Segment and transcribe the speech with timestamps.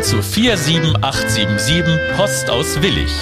[0.00, 3.12] Willkommen zu 47877 Post aus Willig,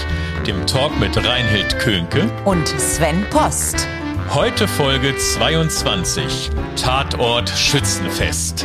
[0.47, 3.89] dem Talk mit Reinhild Könke und Sven Post.
[4.33, 8.65] Heute Folge 22, Tatort Schützenfest.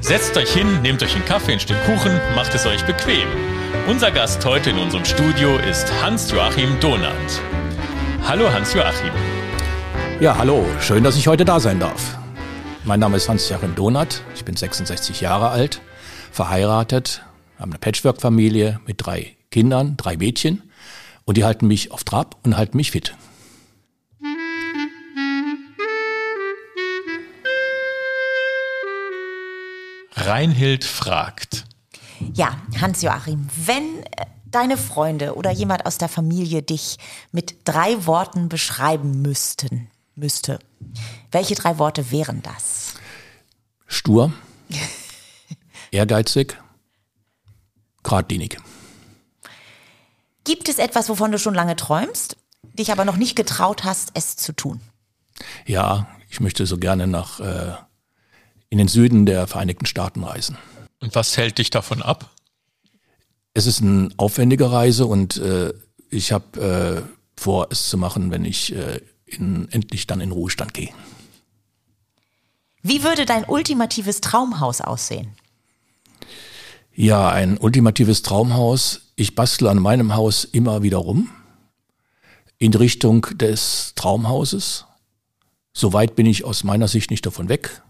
[0.00, 3.26] Setzt euch hin, nehmt euch einen Kaffee, ein Stück Kuchen, macht es euch bequem.
[3.88, 7.42] Unser Gast heute in unserem Studio ist Hans-Joachim Donat.
[8.24, 9.10] Hallo Hans-Joachim.
[10.20, 12.18] Ja, hallo, schön, dass ich heute da sein darf.
[12.84, 15.80] Mein Name ist Hans-Joachim Donat, ich bin 66 Jahre alt,
[16.30, 17.22] verheiratet,
[17.58, 20.62] habe eine Patchwork-Familie mit drei Kindern, drei Mädchen
[21.24, 23.14] und die halten mich auf Trab und halten mich fit.
[30.12, 31.64] Reinhild fragt.
[32.34, 36.98] Ja, Hans-Joachim, wenn äh, deine Freunde oder jemand aus der Familie dich
[37.32, 40.58] mit drei Worten beschreiben müssten, müsste,
[41.30, 42.94] welche drei Worte wären das?
[43.86, 44.32] Stur,
[45.92, 46.58] ehrgeizig,
[48.08, 48.58] geradlinig.
[50.44, 54.36] Gibt es etwas, wovon du schon lange träumst, dich aber noch nicht getraut hast, es
[54.36, 54.80] zu tun?
[55.66, 57.74] Ja, ich möchte so gerne nach äh,
[58.70, 60.56] in den Süden der Vereinigten Staaten reisen.
[61.00, 62.30] Und was hält dich davon ab?
[63.54, 65.72] Es ist eine aufwendige Reise und äh,
[66.10, 70.74] ich habe äh, vor, es zu machen, wenn ich äh, in, endlich dann in Ruhestand
[70.74, 70.90] gehe.
[72.82, 75.36] Wie würde dein ultimatives Traumhaus aussehen?
[77.00, 79.12] Ja, ein ultimatives Traumhaus.
[79.14, 81.30] Ich bastle an meinem Haus immer wieder rum
[82.58, 84.84] in Richtung des Traumhauses.
[85.72, 87.82] So weit bin ich aus meiner Sicht nicht davon weg.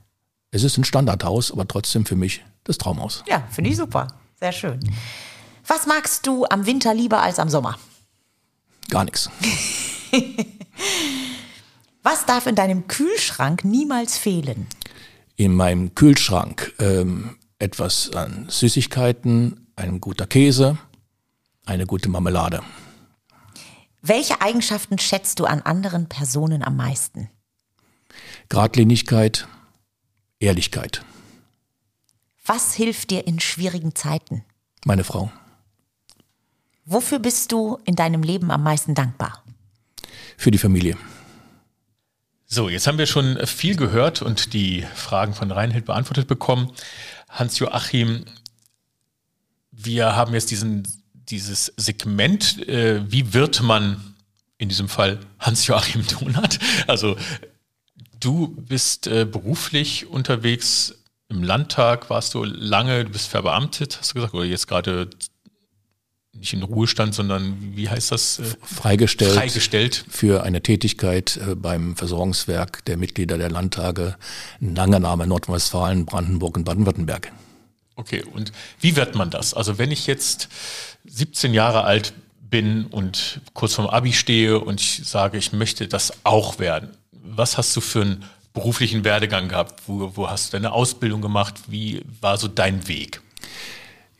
[0.50, 3.24] Es ist ein Standardhaus, aber trotzdem für mich das Traumhaus.
[3.26, 4.08] Ja, finde ich super.
[4.38, 4.78] Sehr schön.
[5.66, 7.78] Was magst du am Winter lieber als am Sommer?
[8.90, 9.30] Gar nichts.
[12.02, 14.66] Was darf in deinem Kühlschrank niemals fehlen?
[15.36, 20.78] In meinem Kühlschrank ähm, etwas an Süßigkeiten, ein guter Käse,
[21.66, 22.62] eine gute Marmelade.
[24.00, 27.28] Welche Eigenschaften schätzt du an anderen Personen am meisten?
[28.48, 29.48] Gradlinigkeit,
[30.38, 31.02] Ehrlichkeit.
[32.46, 34.44] Was hilft dir in schwierigen Zeiten?
[34.84, 35.30] Meine Frau.
[36.86, 39.44] Wofür bist du in deinem Leben am meisten dankbar?
[40.38, 40.96] Für die Familie.
[42.46, 46.72] So, jetzt haben wir schon viel gehört und die Fragen von Reinhild beantwortet bekommen.
[47.28, 48.24] Hans-Joachim,
[49.70, 54.14] wir haben jetzt diesen, dieses Segment, äh, wie wird man
[54.56, 56.58] in diesem Fall Hans-Joachim Donat?
[56.86, 57.16] Also
[58.20, 60.94] du bist äh, beruflich unterwegs
[61.28, 65.10] im Landtag, warst du lange, du bist verbeamtet, hast du gesagt, oder jetzt gerade
[66.38, 68.40] nicht in Ruhestand, sondern wie heißt das?
[68.62, 70.04] Freigestellt, Freigestellt.
[70.08, 74.16] für eine Tätigkeit äh, beim Versorgungswerk der Mitglieder der Landtage,
[74.60, 77.32] ein langer Name Nordrhein-Westfalen, Brandenburg und Baden-Württemberg.
[77.96, 79.54] Okay, und wie wird man das?
[79.54, 80.48] Also wenn ich jetzt
[81.06, 86.12] 17 Jahre alt bin und kurz vorm Abi stehe und ich sage, ich möchte das
[86.24, 89.82] auch werden, was hast du für einen beruflichen Werdegang gehabt?
[89.86, 91.54] Wo, wo hast du deine Ausbildung gemacht?
[91.66, 93.20] Wie war so dein Weg?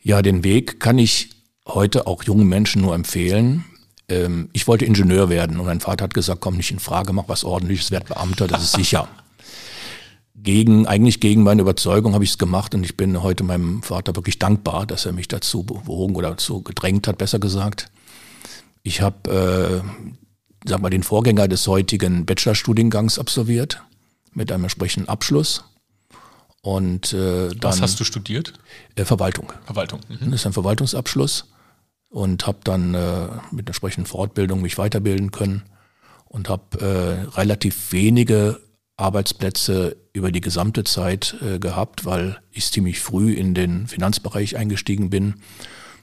[0.01, 1.29] Ja, den Weg kann ich
[1.73, 3.65] heute auch jungen Menschen nur empfehlen.
[4.07, 7.27] Ähm, ich wollte Ingenieur werden und mein Vater hat gesagt, komm nicht in Frage, mach
[7.27, 9.07] was ordentliches, werd Beamter, das ist sicher.
[10.43, 14.15] gegen, eigentlich gegen meine Überzeugung habe ich es gemacht und ich bin heute meinem Vater
[14.15, 17.91] wirklich dankbar, dass er mich dazu bewogen oder dazu gedrängt hat, besser gesagt.
[18.83, 23.83] Ich habe, äh, sag mal, den Vorgänger des heutigen Bachelorstudiengangs absolviert
[24.33, 25.65] mit einem entsprechenden Abschluss.
[26.61, 28.53] Und äh, dann, Was hast du studiert?
[28.95, 29.51] Äh, Verwaltung.
[29.65, 29.99] Verwaltung.
[30.09, 30.31] Mhm.
[30.31, 31.45] Das ist ein Verwaltungsabschluss
[32.09, 35.63] und habe dann äh, mit entsprechenden Fortbildung mich weiterbilden können
[36.25, 38.59] und habe äh, relativ wenige
[38.97, 45.09] Arbeitsplätze über die gesamte Zeit äh, gehabt, weil ich ziemlich früh in den Finanzbereich eingestiegen
[45.09, 45.35] bin.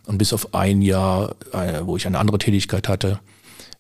[0.06, 3.20] Und bis auf ein Jahr, äh, wo ich eine andere Tätigkeit hatte,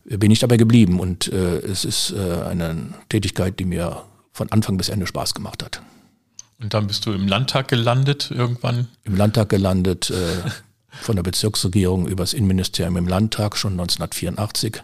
[0.04, 1.00] bin ich dabei geblieben.
[1.00, 4.02] Und äh, es ist äh, eine Tätigkeit, die mir
[4.32, 5.80] von Anfang bis Ende Spaß gemacht hat.
[6.60, 8.88] Und dann bist du im Landtag gelandet irgendwann?
[9.04, 10.48] Im Landtag gelandet, äh,
[11.00, 14.82] von der Bezirksregierung übers Innenministerium im Landtag schon 1984.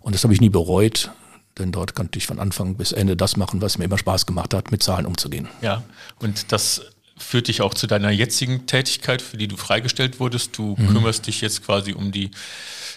[0.00, 1.10] Und das habe ich nie bereut,
[1.58, 4.54] denn dort konnte ich von Anfang bis Ende das machen, was mir immer Spaß gemacht
[4.54, 5.48] hat, mit Zahlen umzugehen.
[5.62, 5.82] Ja,
[6.20, 6.82] und das
[7.16, 10.56] führt dich auch zu deiner jetzigen Tätigkeit, für die du freigestellt wurdest.
[10.58, 10.92] Du mhm.
[10.92, 12.30] kümmerst dich jetzt quasi um die,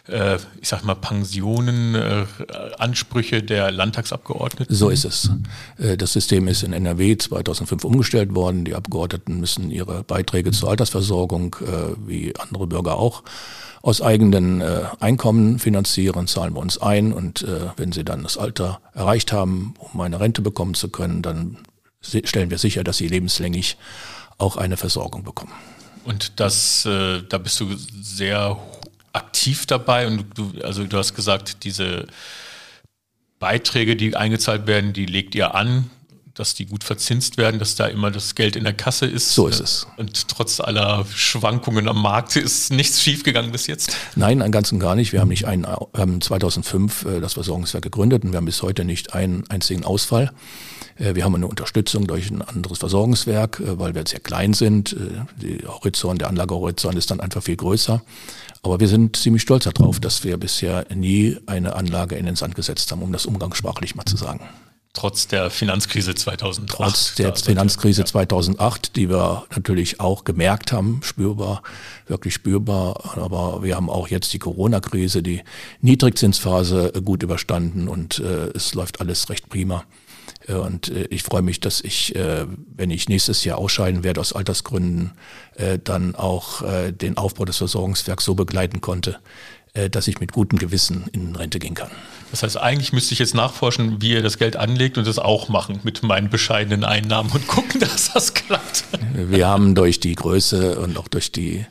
[0.08, 2.26] äh, ich sag mal, Pensionen, äh,
[2.78, 4.76] Ansprüche der Landtagsabgeordneten.
[4.76, 5.32] So ist es.
[5.78, 8.66] Äh, das System ist in NRW 2005 umgestellt worden.
[8.66, 13.24] Die Abgeordneten müssen ihre Beiträge zur Altersversorgung, äh, wie andere Bürger auch,
[13.82, 18.38] aus eigenen äh, Einkommen finanzieren, zahlen wir uns ein und äh, wenn sie dann das
[18.38, 21.58] Alter erreicht haben, um eine Rente bekommen zu können, dann
[22.02, 23.78] stellen wir sicher, dass sie lebenslänglich
[24.38, 25.54] auch eine Versorgung bekommen.
[26.06, 28.58] Und das, äh, da bist du sehr
[29.14, 32.08] aktiv dabei und du, also du hast gesagt, diese
[33.40, 35.90] Beiträge, die eingezahlt werden, die legt ihr an,
[36.34, 39.34] dass die gut verzinst werden, dass da immer das Geld in der Kasse ist.
[39.34, 39.88] So ist es.
[39.98, 43.96] Und trotz aller Schwankungen am Markt ist nichts schiefgegangen bis jetzt?
[44.16, 45.12] Nein, an ganzen gar nicht.
[45.12, 48.86] Wir haben nicht einen, haben 2005 äh, das Versorgungswerk gegründet und wir haben bis heute
[48.86, 50.32] nicht einen einzigen Ausfall.
[51.00, 54.96] Äh, wir haben eine Unterstützung durch ein anderes Versorgungswerk, äh, weil wir sehr klein sind.
[55.42, 58.02] Der Horizont, der Anlagehorizont ist dann einfach viel größer.
[58.62, 62.56] Aber wir sind ziemlich stolz darauf, dass wir bisher nie eine Anlage in den Sand
[62.56, 64.42] gesetzt haben, um das umgangssprachlich mal zu sagen.
[64.94, 66.76] Trotz der Finanzkrise 2008.
[66.76, 71.62] Trotz der Finanzkrise 2008, die wir natürlich auch gemerkt haben, spürbar,
[72.08, 73.18] wirklich spürbar.
[73.18, 75.44] Aber wir haben auch jetzt die Corona-Krise, die
[75.82, 79.86] Niedrigzinsphase gut überstanden und äh, es läuft alles recht prima.
[80.50, 84.20] Äh, und äh, ich freue mich, dass ich, äh, wenn ich nächstes Jahr ausscheiden werde
[84.20, 85.12] aus Altersgründen,
[85.84, 89.20] dann auch den Aufbau des Versorgungswerks so begleiten konnte,
[89.92, 91.92] dass ich mit gutem Gewissen in Rente gehen kann.
[92.32, 95.50] Das heißt, eigentlich müsste ich jetzt nachforschen, wie ihr das Geld anlegt und das auch
[95.50, 98.86] machen mit meinen bescheidenen Einnahmen und gucken, dass das klappt.
[99.14, 101.66] Wir haben durch die Größe und auch durch die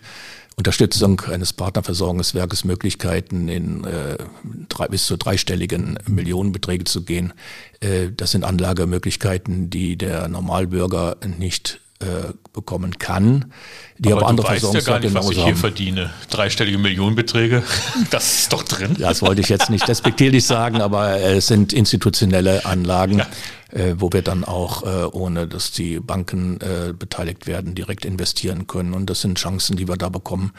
[0.58, 4.18] Unterstützung eines Partnerversorgungswerkes Möglichkeiten, in äh,
[4.68, 7.32] drei, bis zu dreistelligen Millionenbeträge zu gehen.
[7.78, 13.52] Äh, das sind Anlagemöglichkeiten, die der Normalbürger nicht äh, bekommen kann,
[13.98, 16.10] die aber, aber andere weißt ja gar nicht, was ich hier verdiene.
[16.28, 17.62] Dreistellige Millionenbeträge,
[18.10, 18.96] das ist doch drin.
[18.98, 23.18] Das wollte ich jetzt nicht despektierlich sagen, aber es sind institutionelle Anlagen.
[23.18, 23.28] Ja
[23.70, 28.66] äh, wo wir dann auch, äh, ohne dass die Banken äh, beteiligt werden, direkt investieren
[28.66, 28.94] können.
[28.94, 30.52] Und das sind Chancen, die wir da bekommen,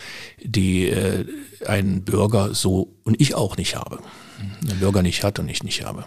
[0.44, 1.26] die äh,
[1.66, 4.00] ein Bürger so und ich auch nicht habe.
[4.40, 6.06] Ein Bürger nicht hat und ich nicht habe.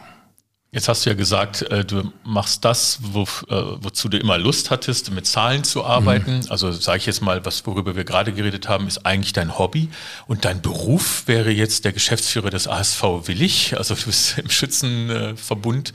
[0.74, 4.70] Jetzt hast du ja gesagt, äh, du machst das, wo, äh, wozu du immer Lust
[4.70, 6.38] hattest, mit Zahlen zu arbeiten.
[6.38, 6.46] Mhm.
[6.48, 9.90] Also sage ich jetzt mal, was worüber wir gerade geredet haben, ist eigentlich dein Hobby.
[10.26, 13.76] Und dein Beruf wäre jetzt der Geschäftsführer des ASV Willig.
[13.76, 15.92] Also du bist im Schützenverbund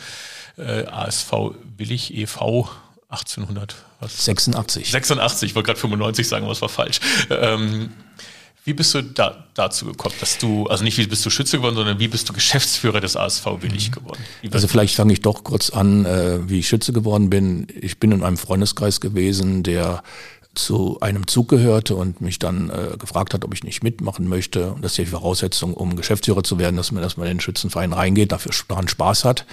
[0.58, 2.70] äh, ASV Willig e.V.
[3.10, 4.26] 1800 was?
[4.26, 4.92] 86.
[4.92, 7.00] 86, ich wollte gerade 95 sagen, was war falsch.
[7.30, 7.90] Ähm,
[8.66, 11.76] wie bist du da, dazu gekommen, dass du, also nicht wie bist du Schütze geworden,
[11.76, 13.94] sondern wie bist du Geschäftsführer des ASV Willig mhm.
[13.94, 14.24] geworden?
[14.52, 17.68] Also vielleicht fange ich doch kurz an, äh, wie ich Schütze geworden bin.
[17.80, 20.04] Ich bin in einem Freundeskreis gewesen, der
[20.54, 24.72] zu einem Zug gehörte und mich dann äh, gefragt hat, ob ich nicht mitmachen möchte.
[24.72, 27.42] Und das ist ja die Voraussetzung, um Geschäftsführer zu werden, dass man erstmal in den
[27.42, 29.46] Schützenverein reingeht, dafür daran Spaß hat.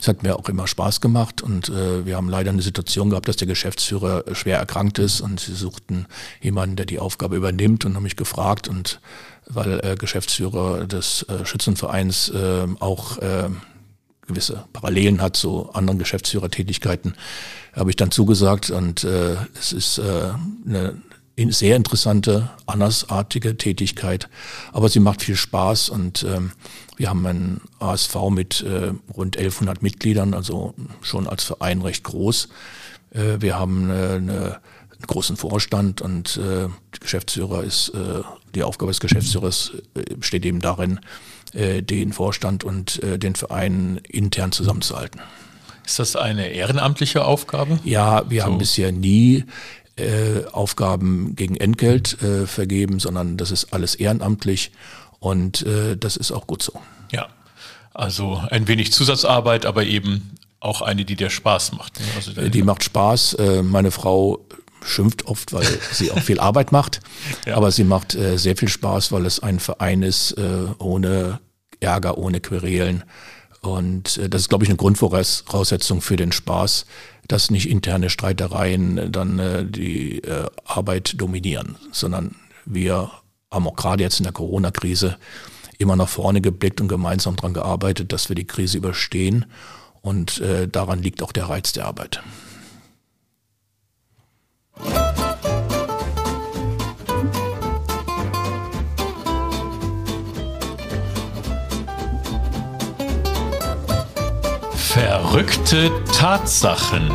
[0.00, 3.26] Es hat mir auch immer Spaß gemacht und äh, wir haben leider eine Situation gehabt,
[3.28, 6.06] dass der Geschäftsführer schwer erkrankt ist und sie suchten
[6.40, 9.00] jemanden, der die Aufgabe übernimmt und haben mich gefragt und
[9.48, 13.48] weil äh, Geschäftsführer des äh, Schützenvereins äh, auch äh,
[14.28, 17.14] gewisse Parallelen hat zu anderen Geschäftsführertätigkeiten,
[17.74, 20.30] habe ich dann zugesagt und äh, es ist äh,
[20.66, 21.00] eine
[21.50, 24.28] sehr interessante, andersartige Tätigkeit,
[24.72, 26.52] aber sie macht viel Spaß und ähm,
[26.96, 32.48] wir haben einen ASV mit äh, rund 1100 Mitgliedern, also schon als Verein recht groß.
[33.12, 36.68] Äh, wir haben äh, eine, einen großen Vorstand und äh,
[36.98, 38.22] Geschäftsführer ist, äh,
[38.54, 41.00] die Aufgabe des Geschäftsführers äh, besteht eben darin,
[41.52, 45.20] äh, den Vorstand und äh, den Verein intern zusammenzuhalten.
[45.86, 47.78] Ist das eine ehrenamtliche Aufgabe?
[47.84, 48.46] Ja, wir so.
[48.46, 49.44] haben bisher nie
[49.98, 54.72] äh, Aufgaben gegen Entgelt äh, vergeben, sondern das ist alles ehrenamtlich
[55.20, 56.72] und äh, das ist auch gut so.
[57.12, 57.28] Ja,
[57.94, 62.00] also ein wenig Zusatzarbeit, aber eben auch eine, die dir Spaß macht.
[62.16, 63.34] Also die macht Spaß.
[63.34, 64.44] Äh, meine Frau
[64.84, 67.00] schimpft oft, weil sie auch viel Arbeit macht,
[67.46, 67.56] ja.
[67.56, 71.40] aber sie macht äh, sehr viel Spaß, weil es ein Verein ist äh, ohne
[71.80, 73.04] Ärger, ohne Querelen.
[73.60, 76.86] Und das ist, glaube ich, eine Grundvoraussetzung für den Spaß,
[77.28, 80.22] dass nicht interne Streitereien dann die
[80.64, 83.10] Arbeit dominieren, sondern wir
[83.50, 85.16] haben auch gerade jetzt in der Corona-Krise
[85.78, 89.46] immer nach vorne geblickt und gemeinsam daran gearbeitet, dass wir die Krise überstehen.
[90.00, 92.22] Und äh, daran liegt auch der Reiz der Arbeit.
[105.30, 107.10] Verrückte Tatsachen.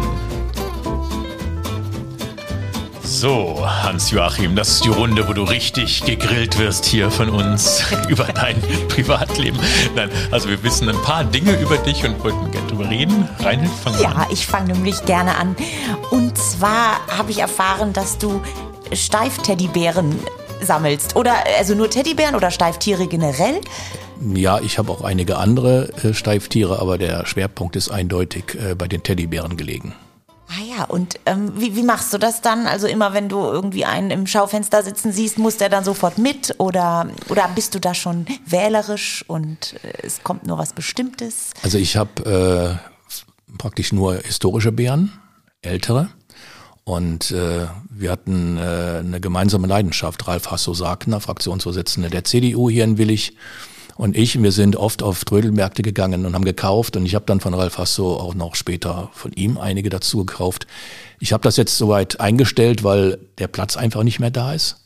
[3.02, 8.26] So, Hans-Joachim, das ist die Runde, wo du richtig gegrillt wirst hier von uns über
[8.26, 9.58] dein Privatleben.
[9.96, 13.28] Nein, also wir wissen ein paar Dinge über dich und wollten gerne drüber reden.
[13.40, 14.18] Reinhild, fang ja, an.
[14.18, 15.56] Ja, ich fange nämlich gerne an.
[16.12, 18.44] Und zwar habe ich erfahren, dass du
[18.94, 20.20] Steif-Teddybären
[20.62, 21.16] sammelst.
[21.16, 23.60] Oder also nur Teddybären oder Steiftiere generell?
[24.36, 28.88] Ja, ich habe auch einige andere äh, Steiftiere, aber der Schwerpunkt ist eindeutig äh, bei
[28.88, 29.94] den Teddybären gelegen.
[30.48, 32.68] Ah ja, und ähm, wie, wie machst du das dann?
[32.68, 36.56] Also immer, wenn du irgendwie einen im Schaufenster sitzen siehst, muss der dann sofort mit
[36.60, 41.52] oder, oder bist du da schon wählerisch und äh, es kommt nur was Bestimmtes?
[41.64, 45.12] Also ich habe äh, praktisch nur historische Bären,
[45.62, 46.10] ältere.
[46.86, 50.28] Und äh, wir hatten äh, eine gemeinsame Leidenschaft.
[50.28, 53.38] Ralf Hasso-Sagner, Fraktionsvorsitzender der CDU hier in Willig
[53.96, 57.40] und ich, wir sind oft auf Trödelmärkte gegangen und haben gekauft und ich habe dann
[57.40, 60.68] von Ralf Hasso auch noch später von ihm einige dazu gekauft.
[61.20, 64.78] Ich habe das jetzt soweit eingestellt, weil der Platz einfach nicht mehr da ist.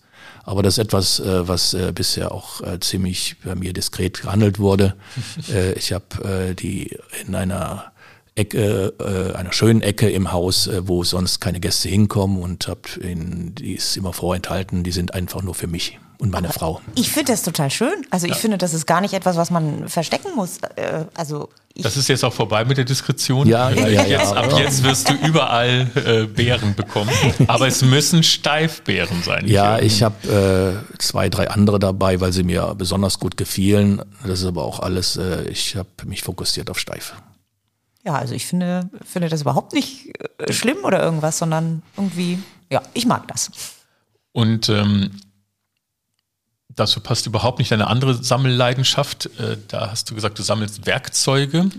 [0.44, 4.60] Aber das ist etwas, äh, was äh, bisher auch äh, ziemlich bei mir diskret gehandelt
[4.60, 4.96] wurde.
[5.76, 7.92] ich habe die in einer
[8.36, 8.94] Ecke,
[9.36, 14.14] einer schönen Ecke im Haus, wo sonst keine Gäste hinkommen und habe die ist immer
[14.14, 14.84] vorenthalten.
[14.84, 16.82] Die sind einfach nur für mich und meine Aber Frau.
[16.96, 18.06] Ich finde das total schön.
[18.10, 18.40] Also ich ja.
[18.40, 20.58] finde, das ist gar nicht etwas, was man verstecken muss.
[20.76, 23.48] Äh, also das ist jetzt auch vorbei mit der Diskretion.
[23.48, 27.12] Ja, ja, ja, jetzt, Ab jetzt wirst du überall äh, Beeren bekommen.
[27.48, 29.48] Aber es müssen Steifbeeren sein.
[29.48, 34.02] Ja, ich habe äh, zwei, drei andere dabei, weil sie mir besonders gut gefielen.
[34.26, 37.14] Das ist aber auch alles, äh, ich habe mich fokussiert auf Steif.
[38.04, 42.40] Ja, also ich finde, finde das überhaupt nicht äh, schlimm oder irgendwas, sondern irgendwie,
[42.72, 43.52] ja, ich mag das.
[44.32, 45.12] Und ähm,
[46.78, 49.26] dazu passt überhaupt nicht deine andere Sammelleidenschaft.
[49.40, 51.70] Äh, da hast du gesagt, du sammelst Werkzeuge.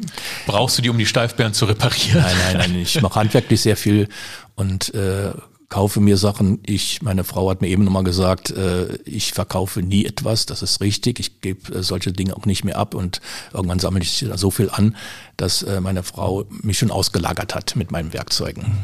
[0.46, 2.20] Brauchst du die, um die Steifbären zu reparieren?
[2.20, 2.76] Nein, nein, nein.
[2.76, 4.08] Ich mache handwerklich sehr viel
[4.56, 5.32] und äh,
[5.68, 6.60] kaufe mir Sachen.
[6.64, 10.46] Ich, meine Frau hat mir eben nochmal gesagt, äh, ich verkaufe nie etwas.
[10.46, 11.20] Das ist richtig.
[11.20, 13.20] Ich gebe äh, solche Dinge auch nicht mehr ab und
[13.52, 14.96] irgendwann sammle ich da so viel an,
[15.36, 18.64] dass äh, meine Frau mich schon ausgelagert hat mit meinen Werkzeugen.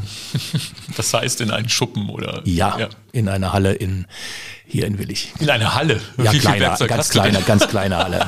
[0.97, 2.43] Das heißt in einen Schuppen oder?
[2.45, 2.89] Ja, ja.
[3.11, 4.07] in einer Halle in
[4.75, 5.33] hier in Willig.
[5.39, 6.01] In einer Halle?
[6.21, 8.19] Ja, Wie kleiner, ganz kleine, ganz kleine Halle.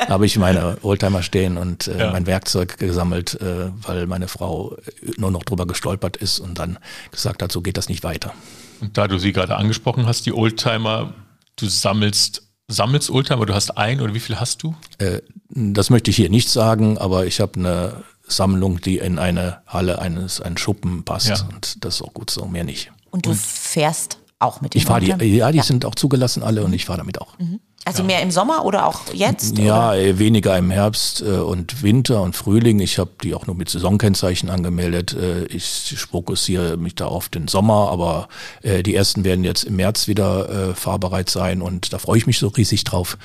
[0.00, 2.10] da habe ich meine Oldtimer stehen und äh, ja.
[2.10, 4.76] mein Werkzeug gesammelt, äh, weil meine Frau
[5.16, 6.78] nur noch drüber gestolpert ist und dann
[7.12, 8.34] gesagt hat, so geht das nicht weiter.
[8.80, 11.14] Und da du sie gerade angesprochen hast, die Oldtimer,
[11.54, 14.74] du sammelst sammelst Oldtimer, du hast ein oder wie viel hast du?
[14.98, 19.62] Äh, das möchte ich hier nicht sagen, aber ich habe eine Sammlung, die in eine
[19.66, 21.48] Halle eines, einen Schuppen passt ja.
[21.52, 22.90] und das ist auch gut so, mehr nicht.
[23.10, 25.16] Und du und fährst auch mit den Ich fahre die, ja,
[25.52, 25.62] die ja.
[25.62, 27.38] sind auch zugelassen alle und ich fahre damit auch.
[27.38, 27.60] Mhm.
[27.86, 28.08] Also ja.
[28.08, 29.56] mehr im Sommer oder auch jetzt?
[29.56, 30.18] Ja, oder?
[30.18, 32.78] weniger im Herbst äh, und Winter und Frühling.
[32.78, 35.14] Ich habe die auch nur mit Saisonkennzeichen angemeldet.
[35.14, 38.28] Äh, ich fokussiere mich da auf den Sommer, aber
[38.62, 42.38] äh, die ersten werden jetzt im März wieder fahrbereit sein und da freue ich mich
[42.38, 43.16] so riesig drauf.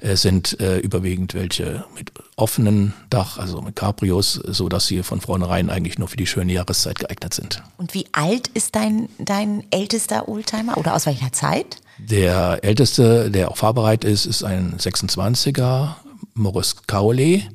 [0.00, 5.70] Es sind überwiegend welche mit offenen Dach, also mit Cabrios, so dass sie von vornherein
[5.70, 7.62] eigentlich nur für die schöne Jahreszeit geeignet sind.
[7.76, 11.76] Und wie alt ist dein, dein ältester Oldtimer oder aus welcher Zeit?
[11.98, 15.94] Der älteste, der auch fahrbereit ist, ist ein 26er
[16.34, 17.48] Morris Cowley,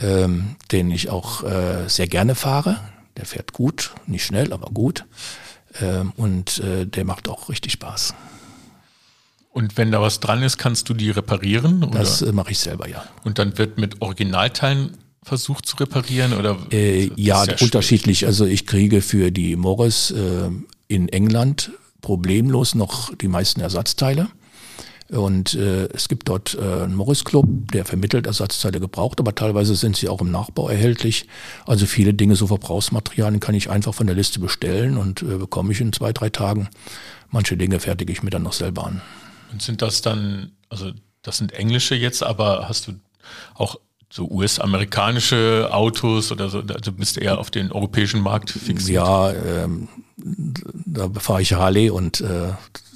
[0.00, 2.80] ähm, den ich auch äh, sehr gerne fahre.
[3.16, 5.04] Der fährt gut, nicht schnell, aber gut.
[5.80, 8.14] Ähm, und äh, der macht auch richtig Spaß.
[9.52, 11.84] Und wenn da was dran ist, kannst du die reparieren?
[11.84, 11.98] Oder?
[11.98, 13.04] Das äh, mache ich selber, ja.
[13.24, 16.58] Und dann wird mit Originalteilen versucht zu reparieren oder?
[16.72, 18.26] Äh, ja, unterschiedlich.
[18.26, 20.50] Also ich kriege für die Morris äh,
[20.88, 21.70] in England
[22.02, 24.28] problemlos noch die meisten Ersatzteile.
[25.08, 29.74] Und äh, es gibt dort äh, einen Morris Club, der vermittelt Ersatzteile gebraucht, aber teilweise
[29.74, 31.26] sind sie auch im Nachbau erhältlich.
[31.66, 35.72] Also viele Dinge, so Verbrauchsmaterialien kann ich einfach von der Liste bestellen und äh, bekomme
[35.72, 36.68] ich in zwei, drei Tagen.
[37.30, 39.02] Manche Dinge fertige ich mir dann noch selber an.
[39.52, 42.92] Und sind das dann, also das sind englische jetzt, aber hast du
[43.54, 43.76] auch
[44.12, 49.06] so US-amerikanische Autos oder so, also bist du eher auf den europäischen Markt fixiert?
[49.06, 49.88] Ja, ähm,
[50.84, 52.50] da fahre ich Harley und äh,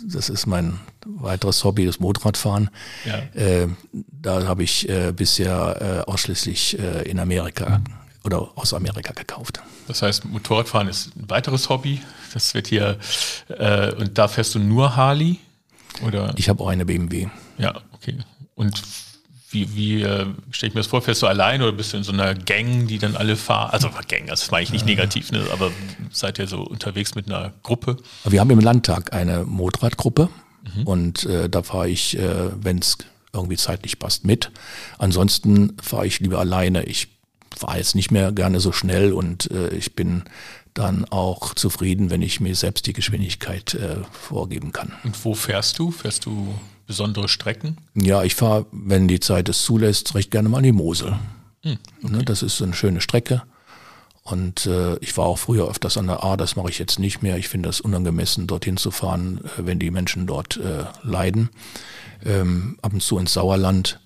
[0.05, 2.69] das ist mein weiteres Hobby, das Motorradfahren.
[3.07, 3.17] Ja.
[3.41, 7.81] Äh, da habe ich äh, bisher äh, ausschließlich äh, in Amerika
[8.23, 9.63] oder aus Amerika gekauft.
[9.89, 12.03] Das heißt, Motorradfahren ist ein weiteres Hobby.
[12.35, 12.99] Das wird hier,
[13.49, 15.39] äh, und da fährst du nur Harley?
[16.07, 16.35] Oder?
[16.37, 17.29] Ich habe auch eine BMW.
[17.57, 18.19] Ja, okay.
[18.55, 18.83] Und
[19.57, 21.01] wie, wie äh, stelle ich mir das vor?
[21.01, 23.71] Fährst du allein oder bist du in so einer Gang, die dann alle fahren?
[23.71, 25.47] Also Gang, das meine ich nicht negativ, ne?
[25.51, 25.71] aber
[26.11, 27.97] seid ihr so unterwegs mit einer Gruppe?
[28.25, 30.29] Wir haben im Landtag eine Motorradgruppe
[30.75, 30.83] mhm.
[30.83, 32.99] und äh, da fahre ich, äh, wenn es
[33.33, 34.51] irgendwie zeitlich passt, mit.
[34.99, 36.85] Ansonsten fahre ich lieber alleine.
[36.85, 37.09] Ich
[37.57, 40.25] fahre jetzt nicht mehr gerne so schnell und äh, ich bin
[40.79, 44.93] dann auch zufrieden, wenn ich mir selbst die Geschwindigkeit äh, vorgeben kann.
[45.05, 45.91] Und wo fährst du?
[45.91, 46.55] Fährst du
[46.87, 47.79] besondere Strecken?
[47.95, 51.19] Ja, ich fahre, wenn die Zeit es zulässt, recht gerne mal in die Mosel.
[51.63, 52.13] Hm, okay.
[52.13, 53.43] Ne, das ist eine schöne Strecke.
[54.23, 57.23] Und äh, ich war auch früher öfters an der A, das mache ich jetzt nicht
[57.23, 57.37] mehr.
[57.37, 61.49] Ich finde das unangemessen, dorthin zu fahren, äh, wenn die Menschen dort äh, leiden.
[62.25, 64.01] Ähm, ab und zu ins Sauerland,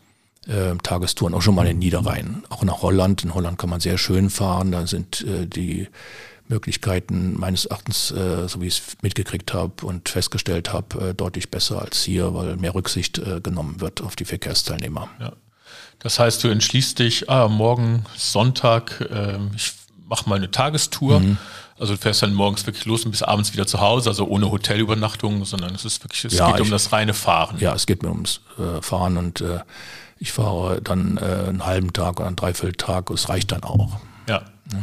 [0.47, 3.25] äh, Tagestouren, auch schon mal in Niederrhein, auch nach Holland.
[3.25, 5.89] In Holland kann man sehr schön fahren, da sind äh, die
[6.51, 11.51] Möglichkeiten meines Erachtens, äh, so wie ich es mitgekriegt habe und festgestellt habe, äh, deutlich
[11.51, 15.09] besser als hier, weil mehr Rücksicht äh, genommen wird auf die Verkehrsteilnehmer.
[15.19, 15.33] Ja.
[16.01, 19.73] Das heißt, du entschließt dich, ah, morgen Sonntag, äh, ich
[20.07, 21.21] mache mal eine Tagestour.
[21.21, 21.39] Mhm.
[21.79, 24.51] Also du fährst dann morgens wirklich los und bis abends wieder zu Hause, also ohne
[24.51, 27.59] Hotelübernachtung, sondern es ist wirklich, es ja, geht ich, um das reine Fahren.
[27.59, 28.43] Ja, es geht mir ums
[28.83, 29.43] Fahren und
[30.19, 33.99] ich fahre dann einen halben Tag oder einen Dreivierteltag, es reicht dann auch.
[34.29, 34.43] Ja.
[34.73, 34.79] ja.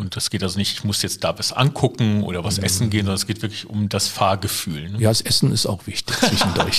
[0.00, 2.64] Und das geht also nicht, ich muss jetzt da was angucken oder was mhm.
[2.64, 4.88] essen gehen, sondern es geht wirklich um das Fahrgefühl.
[4.88, 4.98] Ne?
[4.98, 6.78] Ja, das Essen ist auch wichtig zwischendurch.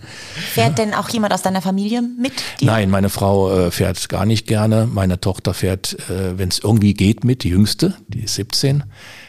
[0.52, 2.66] fährt denn auch jemand aus deiner Familie mit dir?
[2.66, 4.88] Nein, meine Frau äh, fährt gar nicht gerne.
[4.92, 8.82] Meine Tochter fährt, äh, wenn es irgendwie geht, mit, die jüngste, die ist 17.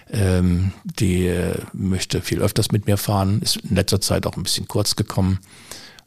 [0.09, 4.43] Ähm, die äh, möchte viel öfters mit mir fahren, ist in letzter Zeit auch ein
[4.43, 5.39] bisschen kurz gekommen.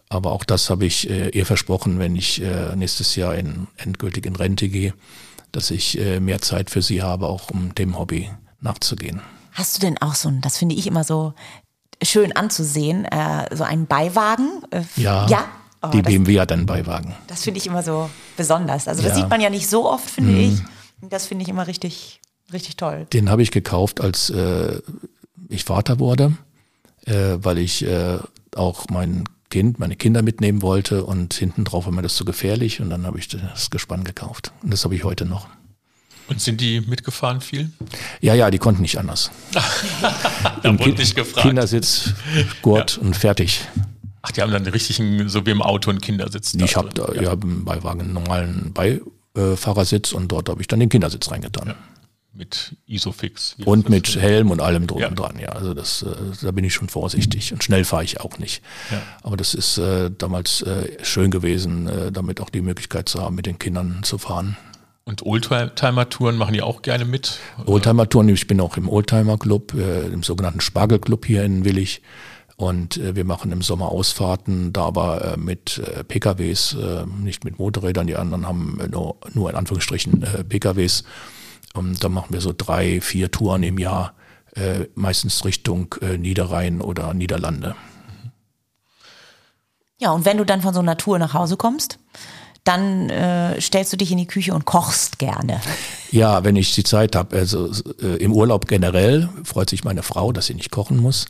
[0.09, 4.27] Aber auch das habe ich äh, ihr versprochen, wenn ich äh, nächstes Jahr in, endgültig
[4.27, 4.95] in Rente gehe
[5.53, 8.31] dass ich äh, mehr Zeit für sie habe, auch um dem Hobby
[8.61, 9.21] nachzugehen.
[9.53, 11.35] Hast du denn auch so ein, das finde ich immer so
[12.03, 14.63] schön anzusehen, äh, so einen Beiwagen?
[14.71, 15.27] Äh, ja.
[15.29, 15.45] ja?
[15.83, 17.15] Oh, die das, BMW hat einen Beiwagen.
[17.27, 18.87] Das finde ich immer so besonders.
[18.87, 19.17] Also das ja.
[19.17, 20.41] sieht man ja nicht so oft, finde mhm.
[20.41, 20.63] ich.
[21.09, 22.21] Das finde ich immer richtig,
[22.53, 23.07] richtig toll.
[23.13, 24.31] Den habe ich gekauft, als
[25.49, 26.37] ich Vater wurde,
[27.07, 27.87] weil ich
[28.55, 32.81] auch meinen Kind, meine Kinder mitnehmen wollte und hinten drauf war mir das zu gefährlich
[32.81, 34.53] und dann habe ich das Gespann gekauft.
[34.63, 35.49] Und das habe ich heute noch.
[36.29, 37.71] Und sind die mitgefahren viel?
[38.21, 39.33] Ja, ja, die konnten nicht anders.
[40.63, 41.45] da wurde nicht gefragt.
[41.45, 42.15] Kindersitz,
[42.63, 43.03] Gurt ja.
[43.03, 43.67] und fertig.
[44.23, 46.55] Ach, die haben dann den richtigen, so wie im Auto, einen Kindersitz.
[46.55, 47.31] Ich habe da, ja.
[47.31, 51.69] hab im Beiwagen einen normalen Beifahrersitz und dort habe ich dann den Kindersitz reingetan.
[51.69, 51.75] Ja
[52.33, 53.57] mit Isofix.
[53.65, 55.09] Und mit Helm und allem drum ja.
[55.09, 55.51] und dran, ja.
[55.51, 57.53] Also das, äh, da bin ich schon vorsichtig.
[57.53, 58.63] Und schnell fahre ich auch nicht.
[58.91, 59.03] Ja.
[59.23, 63.47] Aber das ist äh, damals äh, schön gewesen, damit auch die Möglichkeit zu haben, mit
[63.47, 64.57] den Kindern zu fahren.
[65.05, 67.39] Und Oldtimer-Touren machen die auch gerne mit?
[67.67, 72.03] Oldtimer-Touren, ich bin auch im Oldtimer-Club, im sogenannten Spargel-Club hier in Willig.
[72.57, 76.77] Und wir machen im Sommer Ausfahrten, da aber mit PKWs,
[77.19, 78.07] nicht mit Motorrädern.
[78.07, 81.05] Die anderen haben nur, nur in Anführungsstrichen PKWs.
[81.75, 84.15] Und da machen wir so drei, vier Touren im Jahr,
[84.55, 87.77] äh, meistens Richtung äh, Niederrhein oder Niederlande.
[89.99, 91.99] Ja, und wenn du dann von so einer Tour nach Hause kommst,
[92.65, 95.61] dann äh, stellst du dich in die Küche und kochst gerne.
[96.11, 97.37] Ja, wenn ich die Zeit habe.
[97.37, 97.71] Also
[98.03, 101.27] äh, im Urlaub generell freut sich meine Frau, dass sie nicht kochen muss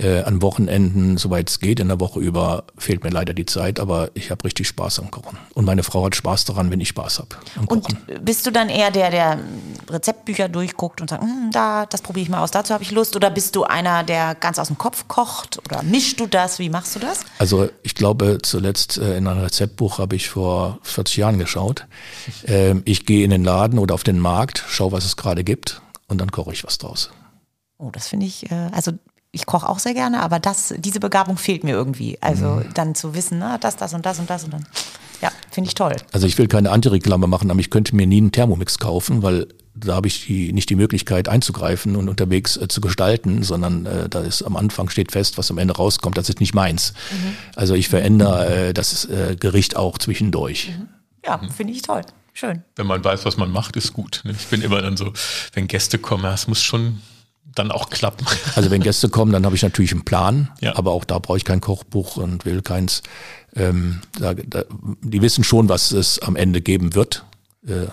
[0.00, 3.78] äh, an Wochenenden, soweit es geht, in der Woche über, fehlt mir leider die Zeit,
[3.78, 5.38] aber ich habe richtig Spaß am Kochen.
[5.54, 7.36] Und meine Frau hat Spaß daran, wenn ich Spaß habe.
[7.66, 7.86] Und
[8.24, 9.38] bist du dann eher der, der
[9.88, 13.14] Rezeptbücher durchguckt und sagt, hm, da, das probiere ich mal aus, dazu habe ich Lust?
[13.16, 15.58] Oder bist du einer, der ganz aus dem Kopf kocht?
[15.64, 16.58] Oder mischst du das?
[16.58, 17.20] Wie machst du das?
[17.38, 21.86] Also ich glaube, zuletzt äh, in einem Rezeptbuch habe ich vor 40 Jahren geschaut.
[22.46, 25.82] Ähm, ich gehe in den Laden oder auf den Markt, schaue, was es gerade gibt
[26.08, 27.10] und dann koche ich was draus.
[27.78, 28.92] Oh, das finde ich, äh, also
[29.32, 32.18] ich koche auch sehr gerne, aber das, diese Begabung fehlt mir irgendwie.
[32.20, 32.74] Also mhm.
[32.74, 34.66] dann zu wissen, na, das, das und das und das und dann.
[35.22, 35.94] Ja, finde ich toll.
[36.12, 39.46] Also ich will keine Antireklame machen, aber ich könnte mir nie einen Thermomix kaufen, weil
[39.74, 44.08] da habe ich die, nicht die Möglichkeit einzugreifen und unterwegs äh, zu gestalten, sondern äh,
[44.08, 46.92] da ist am Anfang steht fest, was am Ende rauskommt, das ist nicht meins.
[47.12, 47.36] Mhm.
[47.54, 50.72] Also ich verändere äh, das äh, Gericht auch zwischendurch.
[50.76, 50.88] Mhm.
[51.24, 52.02] Ja, finde ich toll.
[52.32, 52.62] Schön.
[52.76, 54.22] Wenn man weiß, was man macht, ist gut.
[54.24, 54.32] Ne?
[54.32, 55.12] Ich bin immer dann so,
[55.52, 57.00] wenn Gäste kommen, es muss schon
[57.54, 58.26] dann auch klappen.
[58.54, 60.76] Also wenn Gäste kommen, dann habe ich natürlich einen Plan, ja.
[60.76, 63.02] aber auch da brauche ich kein Kochbuch und will keins.
[63.54, 64.64] Ähm, da, da,
[65.02, 67.24] die wissen schon, was es am Ende geben wird.
[67.66, 67.86] Äh,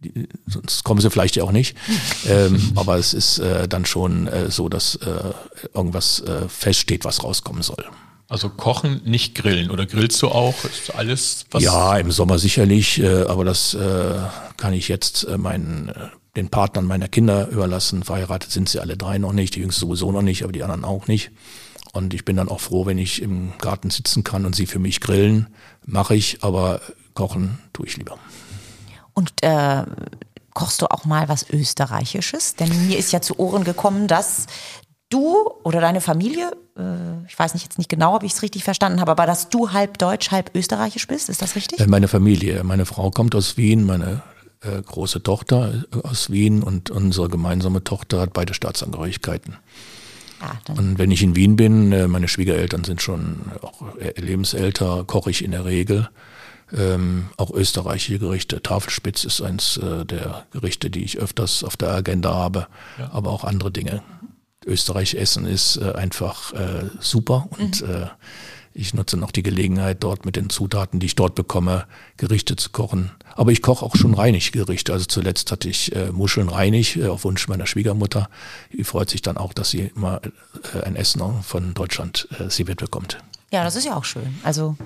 [0.00, 1.76] die, sonst kommen sie vielleicht ja auch nicht.
[2.28, 5.32] ähm, aber es ist äh, dann schon äh, so, dass äh,
[5.74, 7.84] irgendwas äh, feststeht, was rauskommen soll.
[8.28, 9.70] Also kochen, nicht grillen.
[9.70, 10.54] Oder grillst du auch?
[10.64, 11.64] Ist alles was?
[11.64, 13.76] Ja, im Sommer sicherlich, äh, aber das
[14.56, 15.92] kann ich jetzt meinen
[16.36, 18.02] den Partnern meiner Kinder überlassen.
[18.02, 20.84] Verheiratet sind sie alle drei noch nicht, die Jüngste sowieso noch nicht, aber die anderen
[20.84, 21.30] auch nicht.
[21.92, 24.78] Und ich bin dann auch froh, wenn ich im Garten sitzen kann und sie für
[24.78, 25.48] mich grillen.
[25.84, 26.80] Mache ich, aber
[27.14, 28.16] kochen tue ich lieber.
[29.12, 29.84] Und äh,
[30.54, 32.54] kochst du auch mal was Österreichisches?
[32.54, 34.46] Denn mir ist ja zu Ohren gekommen, dass
[35.08, 38.62] du oder deine Familie, äh, ich weiß nicht jetzt nicht genau, ob ich es richtig
[38.62, 41.80] verstanden habe, aber dass du halb deutsch, halb österreichisch bist, ist das richtig?
[41.80, 44.22] Äh, meine Familie, meine Frau kommt aus Wien, meine
[44.60, 49.56] äh, große Tochter äh, aus Wien und unsere gemeinsame Tochter hat beide Staatsangehörigkeiten.
[50.40, 53.82] Ah, und wenn ich in Wien bin, äh, meine Schwiegereltern sind schon auch
[54.16, 56.08] lebensälter, koche ich in der Regel.
[56.72, 58.62] Ähm, auch österreichische Gerichte.
[58.62, 62.68] Tafelspitz ist eins äh, der Gerichte, die ich öfters auf der Agenda habe,
[62.98, 63.10] ja.
[63.12, 64.02] aber auch andere Dinge.
[64.64, 68.10] Österreich essen ist äh, einfach äh, super und mhm.
[68.72, 72.70] Ich nutze noch die Gelegenheit, dort mit den Zutaten, die ich dort bekomme, Gerichte zu
[72.70, 73.10] kochen.
[73.34, 74.92] Aber ich koche auch schon reinig Gerichte.
[74.92, 78.28] Also zuletzt hatte ich äh, Muscheln reinig äh, auf Wunsch meiner Schwiegermutter.
[78.72, 80.20] Die freut sich dann auch, dass sie immer
[80.74, 83.18] äh, ein Essen von Deutschland äh, sie mitbekommt.
[83.50, 84.38] Ja, das ist ja auch schön.
[84.44, 84.76] Also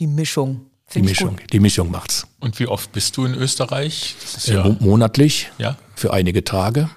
[0.00, 0.66] die Mischung.
[0.94, 2.26] Die Mischung, die Mischung macht's.
[2.40, 4.16] Und wie oft bist du in Österreich?
[4.46, 5.78] Äh, ja monatlich, ja?
[5.94, 6.90] für einige Tage.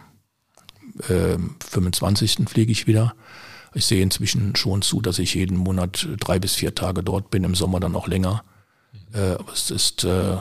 [1.07, 1.38] Äh,
[1.69, 2.39] 25.
[2.47, 3.15] fliege ich wieder.
[3.75, 7.43] Ich sehe inzwischen schon zu, dass ich jeden Monat drei bis vier Tage dort bin,
[7.43, 8.43] im Sommer dann auch länger.
[9.13, 10.38] Äh, aber es ist äh,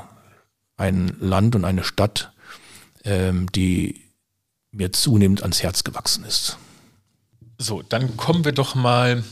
[0.77, 2.33] ein Land und eine Stadt,
[3.05, 4.03] ähm, die
[4.71, 6.59] mir zunehmend ans Herz gewachsen ist.
[7.59, 9.25] So, dann kommen wir doch mal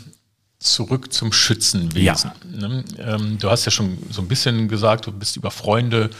[0.58, 2.32] zurück zum Schützenwesen.
[2.52, 2.68] Ja.
[2.68, 2.84] Ne?
[2.98, 6.10] Ähm, du hast ja schon so ein bisschen gesagt, du bist über Freunde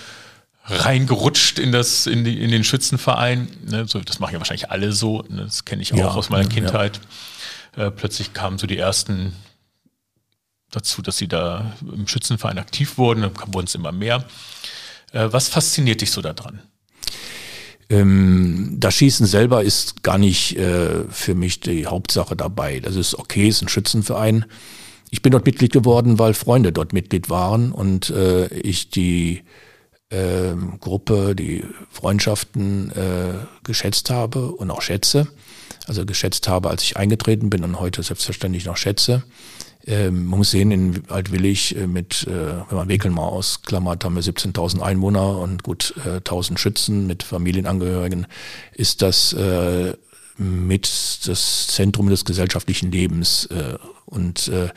[0.64, 3.49] reingerutscht in das in, die, in den Schützenverein.
[3.66, 3.87] Ne?
[3.87, 5.25] Das machen ja wahrscheinlich alle so.
[5.29, 5.42] Ne?
[5.42, 6.97] Das kenne ich auch ja, aus meiner Kindheit.
[6.97, 7.03] Ja.
[7.77, 9.35] Äh, plötzlich kamen so die ersten
[10.71, 13.23] dazu, dass sie da im Schützenverein aktiv wurden.
[13.23, 14.25] Dann wurden es immer mehr.
[15.13, 16.61] Äh, was fasziniert dich so daran?
[17.89, 22.81] Ähm, das Schießen selber ist gar nicht äh, für mich die Hauptsache dabei.
[22.81, 24.47] Das ist okay, ist ein Schützenverein.
[25.11, 29.43] Ich bin dort Mitglied geworden, weil Freunde dort Mitglied waren und äh, ich die
[30.09, 35.29] äh, Gruppe, die Freundschaften äh, geschätzt habe und auch schätze.
[35.87, 39.25] Also geschätzt habe, als ich eingetreten bin und heute selbstverständlich noch schätze.
[39.87, 42.31] Ähm, man muss sehen, in Altwillig äh, mit, äh,
[42.68, 47.23] wenn man Wekeln mal ausklammert, haben wir 17.000 Einwohner und gut äh, 1.000 Schützen mit
[47.23, 48.27] Familienangehörigen,
[48.75, 49.95] ist das äh,
[50.38, 53.47] mit das Zentrum des gesellschaftlichen Lebens.
[53.47, 54.68] Äh, und äh,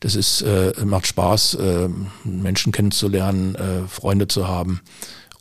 [0.00, 0.42] das ist,
[0.82, 1.58] macht Spaß,
[2.24, 3.54] Menschen kennenzulernen,
[3.86, 4.80] Freunde zu haben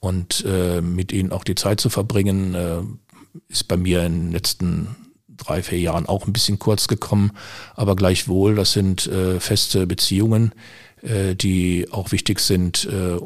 [0.02, 0.44] und
[0.82, 3.00] mit ihnen auch die Zeit zu verbringen.
[3.48, 4.98] Ist bei mir in den letzten
[5.38, 7.32] drei, vier Jahren auch ein bisschen kurz gekommen.
[7.76, 10.54] Aber gleichwohl, das sind äh, feste Beziehungen,
[11.02, 13.18] äh, die auch wichtig sind, äh,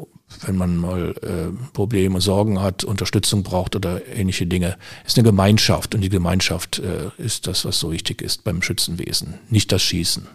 [0.46, 4.76] wenn man mal äh, Probleme, Sorgen hat, Unterstützung braucht oder ähnliche Dinge.
[5.04, 8.62] Es ist eine Gemeinschaft und die Gemeinschaft äh, ist das, was so wichtig ist beim
[8.62, 10.26] Schützenwesen, nicht das Schießen.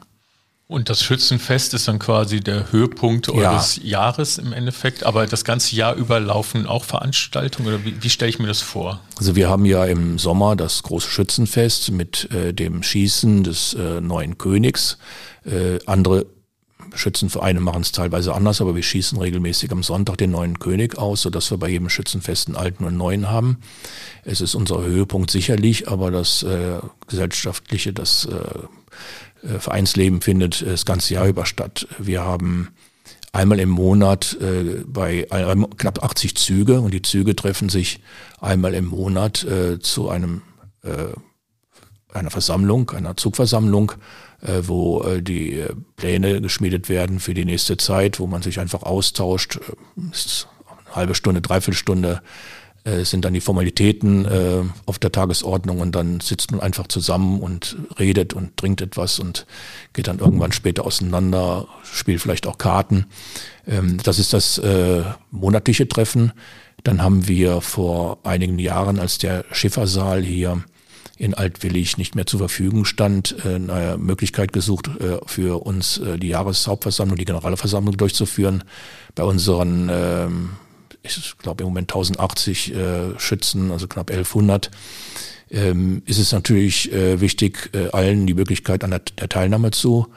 [0.69, 3.84] Und das Schützenfest ist dann quasi der Höhepunkt eures ja.
[3.84, 8.30] Jahres im Endeffekt, aber das ganze Jahr über laufen auch Veranstaltungen oder wie, wie stelle
[8.30, 8.99] ich mir das vor?
[9.17, 14.01] Also wir haben ja im Sommer das große Schützenfest mit äh, dem Schießen des äh,
[14.01, 14.97] neuen Königs.
[15.45, 16.25] Äh, andere
[16.93, 21.21] Schützenvereine machen es teilweise anders, aber wir schießen regelmäßig am Sonntag den neuen König aus,
[21.21, 23.60] sodass wir bei jedem Schützenfest einen alten und einen neuen haben.
[24.23, 28.67] Es ist unser Höhepunkt sicherlich, aber das äh, gesellschaftliche, das äh,
[29.60, 31.88] Vereinsleben findet das ganze Jahr über statt.
[32.00, 32.70] Wir haben
[33.32, 38.02] einmal im Monat äh, bei äh, knapp 80 Züge und die Züge treffen sich
[38.42, 40.42] einmal im Monat äh, zu einem
[40.84, 41.14] äh,
[42.14, 43.92] einer Versammlung, einer Zugversammlung,
[44.42, 45.64] äh, wo äh, die
[45.98, 49.60] Pläne geschmiedet werden für die nächste Zeit, wo man sich einfach austauscht,
[50.12, 52.22] ist eine halbe Stunde, dreiviertel Stunde
[52.88, 57.41] äh, sind dann die Formalitäten äh, auf der Tagesordnung und dann sitzt man einfach zusammen
[57.41, 59.45] und redet und trinkt etwas und
[59.91, 63.08] geht dann irgendwann später auseinander, spielt vielleicht auch Karten.
[63.67, 66.32] Ähm, das ist das äh, monatliche Treffen.
[66.84, 70.63] Dann haben wir vor einigen Jahren, als der Schiffersaal hier
[71.17, 76.17] in Altwillig nicht mehr zur Verfügung stand, äh, eine Möglichkeit gesucht, äh, für uns äh,
[76.17, 78.63] die Jahreshauptversammlung, die Generalversammlung durchzuführen.
[79.15, 80.50] Bei unseren ähm,
[81.04, 84.72] ich glaube im Moment 1080 äh, Schützen, also knapp 1100,
[85.50, 90.08] ähm, ist es natürlich äh, wichtig, äh, allen die Möglichkeit an der, der Teilnahme zu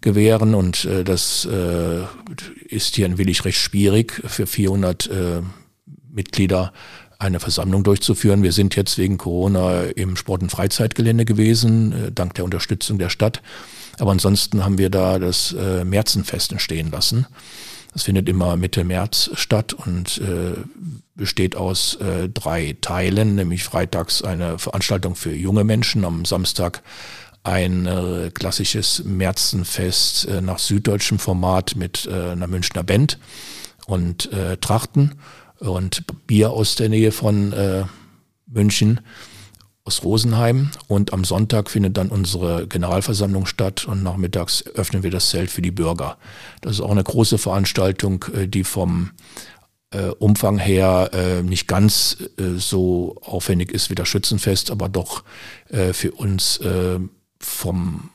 [0.00, 2.02] gewähren und äh, das äh,
[2.68, 5.42] ist hier in Willig recht schwierig für 400 äh,
[6.10, 6.72] Mitglieder
[7.18, 8.42] eine Versammlung durchzuführen.
[8.42, 13.08] Wir sind jetzt wegen Corona im Sport- und Freizeitgelände gewesen, äh, dank der Unterstützung der
[13.08, 13.40] Stadt.
[13.98, 17.26] Aber ansonsten haben wir da das äh, Märzenfest entstehen lassen.
[17.92, 20.54] Das findet immer Mitte März statt und äh,
[21.14, 26.82] besteht aus äh, drei Teilen, nämlich freitags eine Veranstaltung für junge Menschen, am Samstag
[27.44, 33.18] ein äh, klassisches Märzenfest äh, nach süddeutschem Format mit äh, einer Münchner Band
[33.86, 35.16] und äh, Trachten
[35.58, 37.84] und Bier aus der Nähe von äh,
[38.46, 39.00] München
[39.84, 45.30] aus Rosenheim und am Sonntag findet dann unsere Generalversammlung statt und nachmittags öffnen wir das
[45.30, 46.18] Zelt für die Bürger.
[46.60, 49.10] Das ist auch eine große Veranstaltung, äh, die vom
[49.90, 55.24] äh, Umfang her äh, nicht ganz äh, so aufwendig ist wie das Schützenfest, aber doch
[55.68, 56.98] äh, für uns äh,
[57.38, 58.10] vom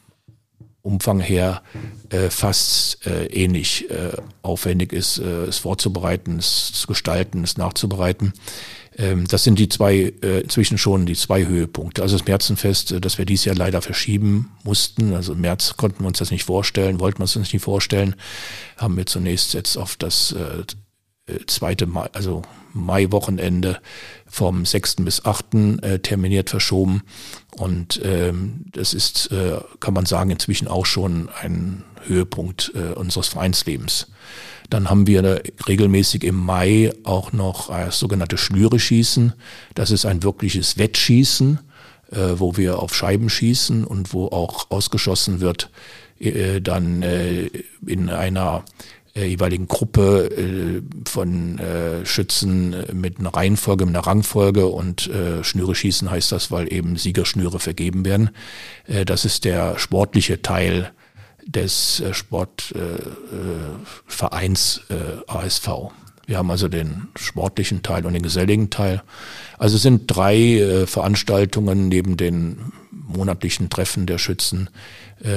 [0.82, 1.64] Umfang her
[2.30, 3.90] fast ähnlich
[4.42, 8.32] aufwendig ist, es vorzubereiten, es zu gestalten, es nachzubereiten.
[8.98, 12.02] Ähm, das sind die zwei, äh, inzwischen schon die zwei Höhepunkte.
[12.02, 15.14] Also das Märzenfest, äh, das wir dieses Jahr leider verschieben mussten.
[15.14, 18.16] Also im März konnten wir uns das nicht vorstellen, wollten wir uns das nicht vorstellen.
[18.78, 22.42] Haben wir zunächst jetzt auf das äh, äh zweite Mai, also
[22.74, 23.80] Mai-Wochenende
[24.26, 24.98] vom 6.
[24.98, 25.54] bis 8.
[25.82, 27.04] Äh, terminiert verschoben.
[27.52, 33.28] Und ähm, das ist, äh, kann man sagen, inzwischen auch schon ein Höhepunkt äh, unseres
[33.28, 34.08] Vereinslebens.
[34.70, 39.34] Dann haben wir regelmäßig im Mai auch noch das sogenannte Schnüre-Schießen.
[39.76, 41.60] Das ist ein wirkliches Wettschießen,
[42.12, 45.70] äh, wo wir auf Scheiben schießen und wo auch ausgeschossen wird,
[46.20, 47.50] äh, dann äh,
[47.86, 48.64] in einer
[49.18, 55.44] äh, jeweiligen Gruppe äh, von äh, Schützen mit einer Reihenfolge, mit einer Rangfolge und äh,
[55.44, 58.30] Schnüre schießen heißt das, weil eben Siegerschnüre vergeben werden.
[58.86, 60.92] Äh, das ist der sportliche Teil
[61.48, 65.70] des äh, Sportvereins äh, äh, ASV.
[66.26, 69.02] Wir haben also den sportlichen Teil und den geselligen Teil.
[69.58, 74.70] Also sind drei Veranstaltungen neben den monatlichen Treffen der Schützen,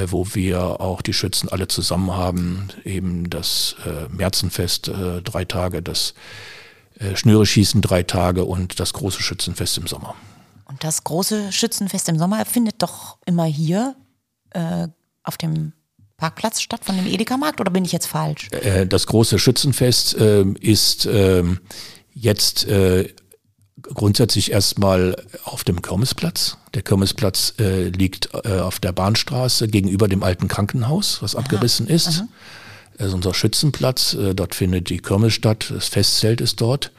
[0.09, 2.71] wo wir auch die Schützen alle zusammen haben.
[2.83, 3.77] Eben das
[4.11, 4.91] Märzenfest
[5.23, 6.15] drei Tage, das
[7.01, 10.15] äh, Schnüre-Schießen drei Tage und das große Schützenfest im Sommer.
[10.67, 13.97] Und das große Schützenfest im Sommer findet doch immer hier
[14.51, 14.87] äh,
[15.25, 15.73] auf dem
[16.21, 18.49] Parkplatz statt von dem Edeka-Markt oder bin ich jetzt falsch?
[18.53, 21.61] Äh, das große Schützenfest äh, ist ähm,
[22.13, 23.09] jetzt äh,
[23.83, 26.59] grundsätzlich erstmal auf dem Kirmesplatz.
[26.75, 31.89] Der Kirmesplatz äh, liegt äh, auf der Bahnstraße gegenüber dem alten Krankenhaus, was aha, abgerissen
[31.89, 32.09] ist.
[32.09, 32.29] Aha.
[32.99, 34.13] Das ist unser Schützenplatz.
[34.13, 35.73] Äh, dort findet die Kirmes statt.
[35.75, 36.93] Das Festzelt ist dort.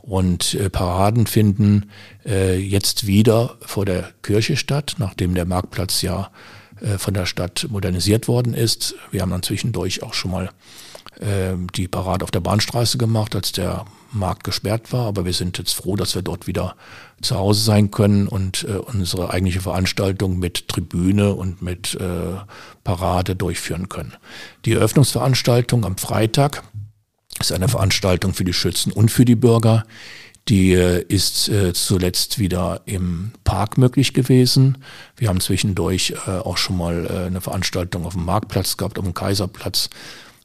[0.00, 1.90] Und äh, Paraden finden
[2.24, 6.61] äh, jetzt wieder vor der Kirche statt, nachdem der Marktplatz ja äh,
[6.98, 8.94] von der Stadt modernisiert worden ist.
[9.10, 10.50] Wir haben dann zwischendurch auch schon mal
[11.20, 15.06] äh, die Parade auf der Bahnstraße gemacht, als der Markt gesperrt war.
[15.06, 16.74] Aber wir sind jetzt froh, dass wir dort wieder
[17.20, 22.36] zu Hause sein können und äh, unsere eigentliche Veranstaltung mit Tribüne und mit äh,
[22.82, 24.14] Parade durchführen können.
[24.64, 26.64] Die Eröffnungsveranstaltung am Freitag
[27.38, 29.84] ist eine Veranstaltung für die Schützen und für die Bürger.
[30.48, 34.78] Die äh, ist äh, zuletzt wieder im Park möglich gewesen.
[35.16, 39.14] Wir haben zwischendurch äh, auch schon mal eine Veranstaltung auf dem Marktplatz gehabt, auf dem
[39.14, 39.88] Kaiserplatz,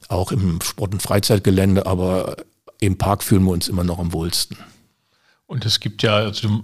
[0.08, 2.36] auch im Sport- und Freizeitgelände, aber
[2.80, 4.56] im Park fühlen wir uns immer noch am wohlsten.
[5.46, 6.62] Und es gibt ja, also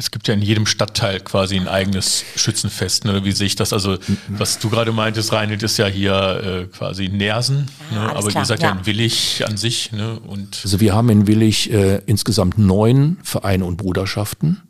[0.00, 3.22] es gibt ja in jedem Stadtteil quasi ein eigenes Schützenfest, ne?
[3.22, 3.74] wie sehe ich das?
[3.74, 8.00] Also, was du gerade meintest, Reinhild, ist ja hier äh, quasi Nersen, ne?
[8.00, 8.70] aber klar, ihr seid ja.
[8.70, 9.92] ja in Willig an sich.
[9.92, 10.18] Ne?
[10.18, 14.62] Und also wir haben in Willig äh, insgesamt neun Vereine und Bruderschaften.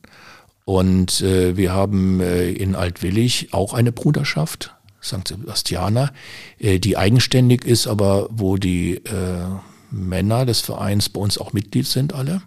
[0.64, 5.28] Und äh, wir haben äh, in Altwillig auch eine Bruderschaft, St.
[5.28, 6.12] Sebastianer,
[6.58, 9.46] äh, die eigenständig ist, aber wo die äh,
[9.92, 12.42] Männer des Vereins bei uns auch Mitglied sind alle.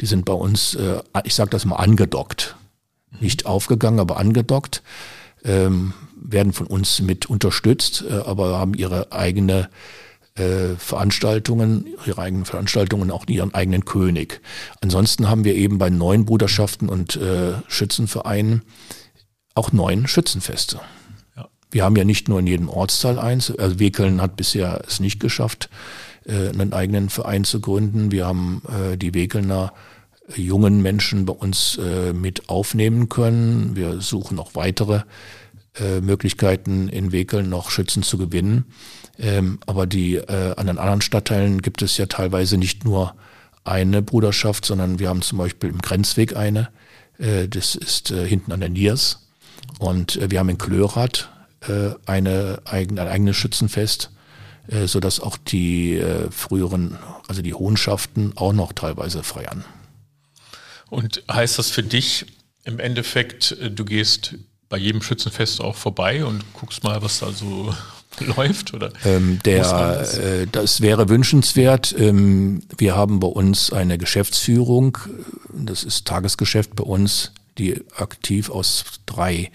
[0.00, 2.56] Die sind bei uns, äh, ich sage das mal, angedockt.
[3.20, 4.82] Nicht aufgegangen, aber angedockt.
[5.44, 9.68] Ähm, werden von uns mit unterstützt, äh, aber haben ihre eigene
[10.38, 14.40] äh, Veranstaltungen, ihre eigenen Veranstaltungen, auch ihren eigenen König.
[14.80, 18.62] Ansonsten haben wir eben bei neuen Bruderschaften und äh, Schützenvereinen
[19.54, 20.80] auch neun Schützenfeste.
[21.36, 21.48] Ja.
[21.70, 25.18] Wir haben ja nicht nur in jedem Ortsteil eins, also Wekeln hat bisher es nicht
[25.18, 25.68] geschafft,
[26.28, 28.12] äh, einen eigenen Verein zu gründen.
[28.12, 29.72] Wir haben äh, die Wegelner
[30.36, 33.76] jungen Menschen bei uns äh, mit aufnehmen können.
[33.76, 35.02] Wir suchen auch weitere
[35.80, 38.66] äh, Möglichkeiten in Wekeln noch Schützen zu gewinnen.
[39.18, 43.14] Ähm, aber die äh, an den anderen Stadtteilen gibt es ja teilweise nicht nur
[43.64, 46.68] eine Bruderschaft, sondern wir haben zum Beispiel im Grenzweg eine.
[47.18, 49.28] Äh, das ist äh, hinten an der Niers.
[49.78, 51.30] Und äh, wir haben in Klörath
[51.66, 54.10] äh, eine eigene, ein eigenes Schützenfest
[54.68, 59.64] äh, sodass auch die äh, früheren, also die Hohenschaften auch noch teilweise feiern.
[60.90, 62.26] Und heißt das für dich
[62.64, 64.34] im Endeffekt, äh, du gehst
[64.68, 67.74] bei jedem Schützenfest auch vorbei und guckst mal, was da so
[68.20, 68.74] läuft?
[68.74, 70.18] Oder ähm, der, das?
[70.18, 71.94] Äh, das wäre wünschenswert.
[71.98, 74.98] Ähm, wir haben bei uns eine Geschäftsführung,
[75.52, 79.50] das ist Tagesgeschäft bei uns, die aktiv aus drei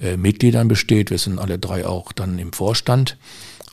[0.00, 1.10] äh, Mitgliedern besteht.
[1.10, 3.16] Wir sind alle drei auch dann im Vorstand.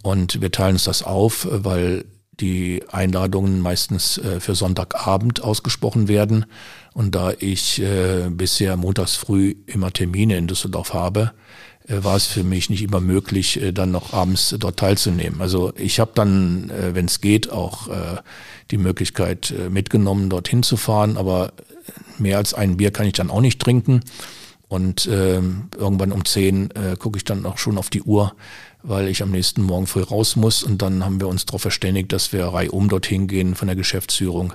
[0.03, 2.05] Und wir teilen uns das auf, weil
[2.41, 6.45] die Einladungen meistens äh, für Sonntagabend ausgesprochen werden.
[6.93, 11.31] Und da ich äh, bisher montags früh immer Termine in Düsseldorf habe,
[11.87, 15.41] äh, war es für mich nicht immer möglich, dann noch abends dort teilzunehmen.
[15.41, 17.89] Also ich habe dann, wenn es geht, auch
[18.71, 21.17] die Möglichkeit mitgenommen, dorthin zu fahren.
[21.17, 21.53] Aber
[22.17, 24.01] mehr als ein Bier kann ich dann auch nicht trinken.
[24.71, 28.33] Und irgendwann um zehn gucke ich dann auch schon auf die Uhr
[28.83, 30.63] weil ich am nächsten Morgen früh raus muss.
[30.63, 34.53] Und dann haben wir uns darauf verständigt, dass wir reihum dorthin gehen von der Geschäftsführung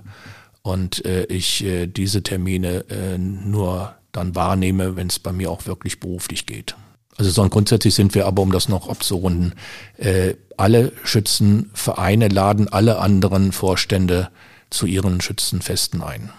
[0.63, 5.67] und äh, ich äh, diese Termine äh, nur dann wahrnehme, wenn es bei mir auch
[5.67, 6.75] wirklich beruflich geht.
[7.17, 9.55] Also so grundsätzlich sind wir aber, um das noch abzurunden,
[9.97, 14.29] äh, alle Schützenvereine laden alle anderen Vorstände
[14.71, 16.31] zu ihren Schützenfesten ein,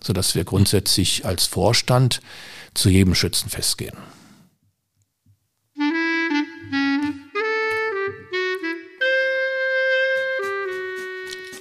[0.00, 2.20] sodass wir grundsätzlich als Vorstand
[2.74, 3.96] zu jedem Schützenfest gehen.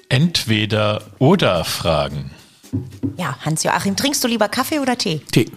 [0.09, 2.31] Entweder oder Fragen.
[3.17, 5.21] Ja, Hans-Joachim, trinkst du lieber Kaffee oder Tee?
[5.31, 5.51] Tee.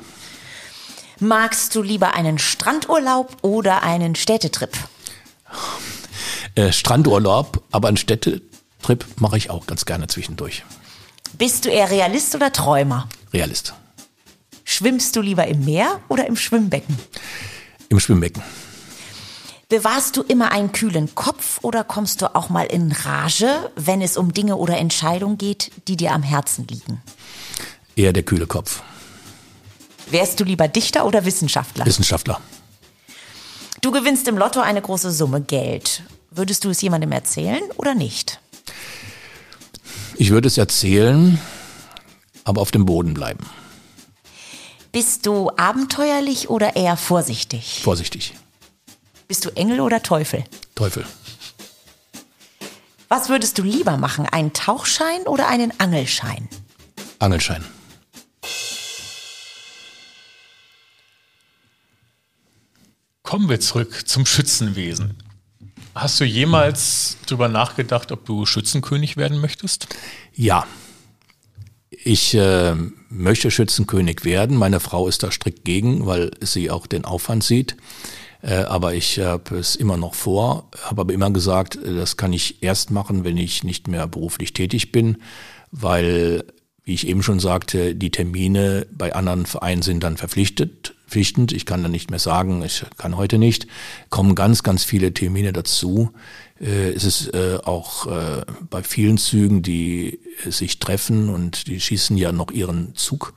[1.19, 4.77] Magst du lieber einen Strandurlaub oder einen Städtetrip?
[6.55, 10.65] Äh, Strandurlaub, aber einen Städtetrip mache ich auch ganz gerne zwischendurch.
[11.35, 13.09] Bist du eher Realist oder Träumer?
[13.33, 13.75] Realist.
[14.81, 16.99] Schwimmst du lieber im Meer oder im Schwimmbecken?
[17.91, 18.43] Im Schwimmbecken.
[19.69, 24.17] Bewahrst du immer einen kühlen Kopf oder kommst du auch mal in Rage, wenn es
[24.17, 27.03] um Dinge oder Entscheidungen geht, die dir am Herzen liegen?
[27.95, 28.83] Eher der kühle Kopf.
[30.09, 31.85] Wärst du lieber Dichter oder Wissenschaftler?
[31.85, 32.41] Wissenschaftler.
[33.83, 36.05] Du gewinnst im Lotto eine große Summe Geld.
[36.31, 38.41] Würdest du es jemandem erzählen oder nicht?
[40.17, 41.39] Ich würde es erzählen,
[42.45, 43.45] aber auf dem Boden bleiben.
[44.93, 47.81] Bist du abenteuerlich oder eher vorsichtig?
[47.83, 48.35] Vorsichtig.
[49.29, 50.45] Bist du Engel oder Teufel?
[50.75, 51.07] Teufel.
[53.09, 56.49] Was würdest du lieber machen, einen Tauchschein oder einen Angelschein?
[57.21, 57.65] Angelschein.
[63.23, 65.23] Kommen wir zurück zum Schützenwesen.
[65.95, 69.87] Hast du jemals darüber nachgedacht, ob du Schützenkönig werden möchtest?
[70.35, 70.67] Ja.
[72.03, 72.75] Ich äh,
[73.11, 74.57] möchte Schützenkönig werden.
[74.57, 77.77] Meine Frau ist da strikt gegen, weil sie auch den Aufwand sieht.
[78.43, 82.33] Äh, aber ich habe es immer noch vor, habe aber immer gesagt, äh, das kann
[82.33, 85.19] ich erst machen, wenn ich nicht mehr beruflich tätig bin,
[85.73, 86.45] weil,
[86.85, 91.53] wie ich eben schon sagte, die Termine bei anderen Vereinen sind dann verpflichtet, verpflichtend.
[91.53, 93.67] Ich kann dann nicht mehr sagen, ich kann heute nicht.
[94.11, 96.13] Kommen ganz, ganz viele Termine dazu.
[96.61, 98.07] Äh, es ist auch
[98.69, 103.35] bei vielen Zügen, die sich treffen und die schießen ja noch ihren Zug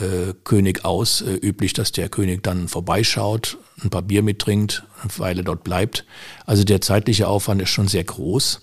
[0.00, 5.10] äh, König aus, äh, üblich, dass der König dann vorbeischaut, ein paar Bier mittrinkt, eine
[5.18, 6.06] Weile dort bleibt.
[6.46, 8.62] Also der zeitliche Aufwand ist schon sehr groß.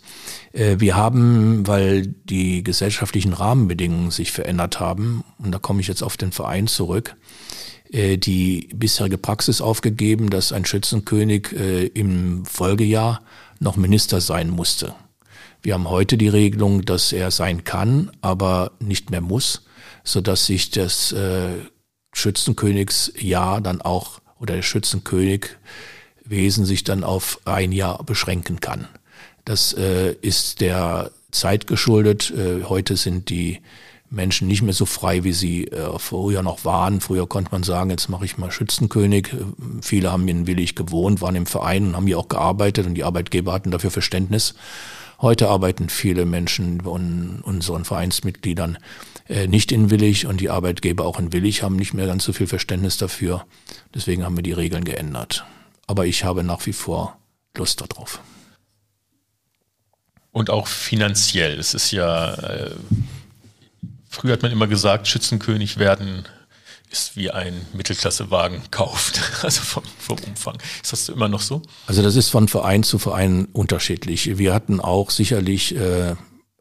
[0.53, 6.03] Äh, wir haben, weil die gesellschaftlichen Rahmenbedingungen sich verändert haben, und da komme ich jetzt
[6.03, 7.15] auf den Verein zurück,
[7.91, 13.21] äh, die bisherige Praxis aufgegeben, dass ein Schützenkönig äh, im Folgejahr
[13.59, 14.95] noch Minister sein musste.
[15.61, 19.63] Wir haben heute die Regelung, dass er sein kann, aber nicht mehr muss
[20.07, 21.49] so dass sich das äh,
[22.13, 25.49] Schützenkönigsjahr dann auch oder der Schützenkönig
[26.23, 28.87] Wesen sich dann auf ein Jahr beschränken kann.
[29.45, 32.31] Das äh, ist der Zeit geschuldet.
[32.31, 33.61] Äh, heute sind die
[34.09, 37.01] Menschen nicht mehr so frei, wie sie äh, früher noch waren.
[37.01, 39.29] Früher konnte man sagen, jetzt mache ich mal Schützenkönig.
[39.81, 43.03] Viele haben in Willig gewohnt, waren im Verein und haben hier auch gearbeitet und die
[43.03, 44.55] Arbeitgeber hatten dafür Verständnis.
[45.19, 48.77] Heute arbeiten viele Menschen von unseren Vereinsmitgliedern
[49.27, 52.33] äh, nicht in Willig und die Arbeitgeber auch in Willig haben nicht mehr ganz so
[52.33, 53.45] viel Verständnis dafür.
[53.93, 55.45] Deswegen haben wir die Regeln geändert.
[55.85, 57.17] Aber ich habe nach wie vor
[57.55, 58.21] Lust darauf.
[60.31, 61.57] Und auch finanziell.
[61.57, 62.71] Es ist ja, äh,
[64.17, 66.25] früher hat man immer gesagt, Schützenkönig werden
[66.89, 70.57] ist wie ein Mittelklassewagen kauft, also vom, vom Umfang.
[70.81, 71.61] Ist das immer noch so?
[71.85, 74.37] Also das ist von Verein zu Verein unterschiedlich.
[74.37, 76.15] Wir hatten auch sicherlich äh,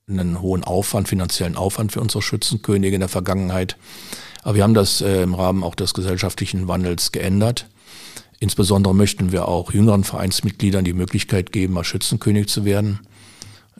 [0.08, 3.76] einen hohen Aufwand, finanziellen Aufwand für unsere Schützenkönige in der Vergangenheit.
[4.42, 7.66] Aber wir haben das äh, im Rahmen auch des gesellschaftlichen Wandels geändert.
[8.38, 13.00] Insbesondere möchten wir auch jüngeren Vereinsmitgliedern die Möglichkeit geben, mal Schützenkönig zu werden.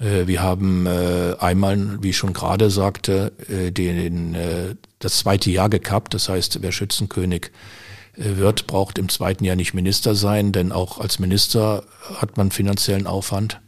[0.01, 5.69] Äh, wir haben äh, einmal, wie ich schon gerade sagte, äh, den, das zweite Jahr
[5.69, 6.15] gekappt.
[6.15, 7.51] Das heißt, wer Schützenkönig
[8.17, 13.07] wird, braucht im zweiten Jahr nicht Minister sein, denn auch als Minister hat man finanziellen
[13.07, 13.61] Aufwand.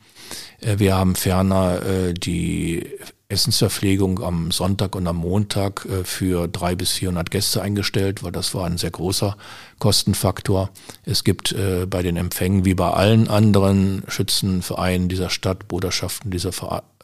[0.60, 2.86] Wir haben ferner die
[3.30, 8.54] Essensverpflegung am Sonntag und am Montag äh, für drei bis 400 Gäste eingestellt, weil das
[8.54, 9.36] war ein sehr großer
[9.78, 10.70] Kostenfaktor.
[11.04, 16.52] Es gibt äh, bei den Empfängen wie bei allen anderen Schützenvereinen dieser Stadt, Bruderschaften dieser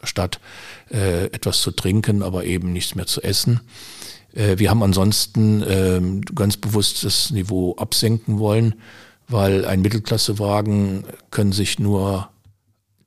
[0.03, 0.39] Stadt
[0.89, 3.61] äh, etwas zu trinken, aber eben nichts mehr zu essen.
[4.37, 8.75] Wir haben ansonsten ähm, ganz bewusst das Niveau absenken wollen,
[9.29, 12.27] weil ein Mittelklassewagen können sich nur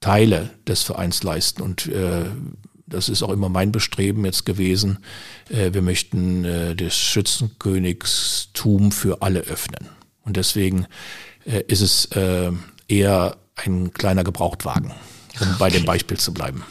[0.01, 1.91] Teile des Vereins leisten und
[2.89, 4.99] das ist auch immer mein Bestreben jetzt gewesen,
[5.49, 9.89] äh, wir möchten äh, das Schützenkönigstum für alle öffnen.
[10.25, 10.87] Und deswegen
[11.45, 12.09] äh, ist es
[12.89, 14.93] eher ein kleiner Gebrauchtwagen,
[15.41, 16.65] um bei dem Beispiel zu bleiben.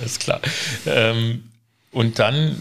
[0.00, 0.40] Alles klar.
[0.86, 1.44] Ähm,
[1.92, 2.60] Und dann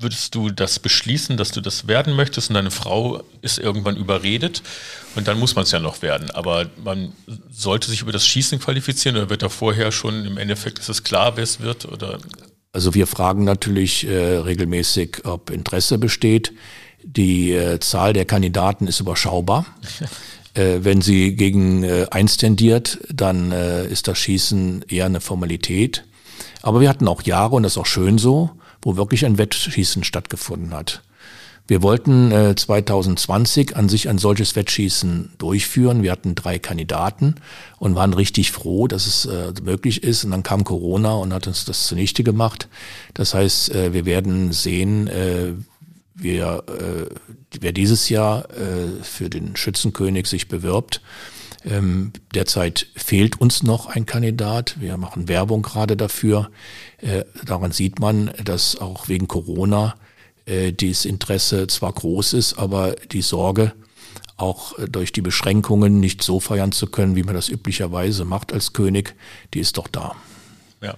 [0.00, 4.62] würdest du das beschließen, dass du das werden möchtest und deine Frau ist irgendwann überredet
[5.16, 6.30] und dann muss man es ja noch werden.
[6.30, 7.12] Aber man
[7.50, 11.02] sollte sich über das Schießen qualifizieren oder wird da vorher schon im Endeffekt, ist es
[11.02, 11.86] klar, wer es wird?
[11.86, 12.18] Oder?
[12.72, 16.52] Also wir fragen natürlich äh, regelmäßig, ob Interesse besteht.
[17.02, 19.66] Die äh, Zahl der Kandidaten ist überschaubar.
[20.54, 26.04] äh, wenn sie gegen äh, eins tendiert, dann äh, ist das Schießen eher eine Formalität.
[26.62, 28.50] Aber wir hatten auch Jahre, und das ist auch schön so,
[28.82, 31.02] wo wirklich ein Wettschießen stattgefunden hat.
[31.68, 36.02] Wir wollten äh, 2020 an sich ein solches Wettschießen durchführen.
[36.02, 37.34] Wir hatten drei Kandidaten
[37.78, 40.24] und waren richtig froh, dass es äh, möglich ist.
[40.24, 42.68] Und dann kam Corona und hat uns das zunichte gemacht.
[43.12, 45.52] Das heißt, äh, wir werden sehen, äh,
[46.14, 47.14] wer, äh,
[47.60, 51.02] wer dieses Jahr äh, für den Schützenkönig sich bewirbt.
[51.64, 54.80] Ähm, derzeit fehlt uns noch ein Kandidat.
[54.80, 56.50] Wir machen Werbung gerade dafür.
[56.98, 59.96] Äh, daran sieht man, dass auch wegen Corona
[60.46, 63.72] äh, dieses Interesse zwar groß ist, aber die Sorge,
[64.36, 68.72] auch durch die Beschränkungen nicht so feiern zu können, wie man das üblicherweise macht als
[68.72, 69.16] König,
[69.52, 70.14] die ist doch da.
[70.80, 70.96] Ja.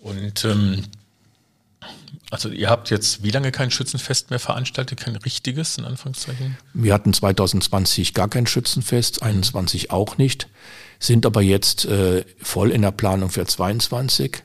[0.00, 0.84] Und ähm,
[2.30, 6.56] also ihr habt jetzt wie lange kein Schützenfest mehr veranstaltet, kein richtiges in Anführungszeichen?
[6.74, 10.48] Wir hatten 2020 gar kein Schützenfest, 21 auch nicht,
[10.98, 14.42] sind aber jetzt äh, voll in der Planung für 22.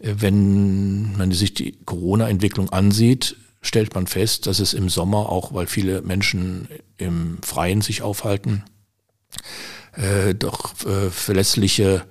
[0.00, 5.52] Äh, wenn man sich die Corona-Entwicklung ansieht, stellt man fest, dass es im Sommer auch,
[5.52, 8.64] weil viele Menschen im Freien sich aufhalten,
[9.92, 12.06] äh, doch äh, verlässliche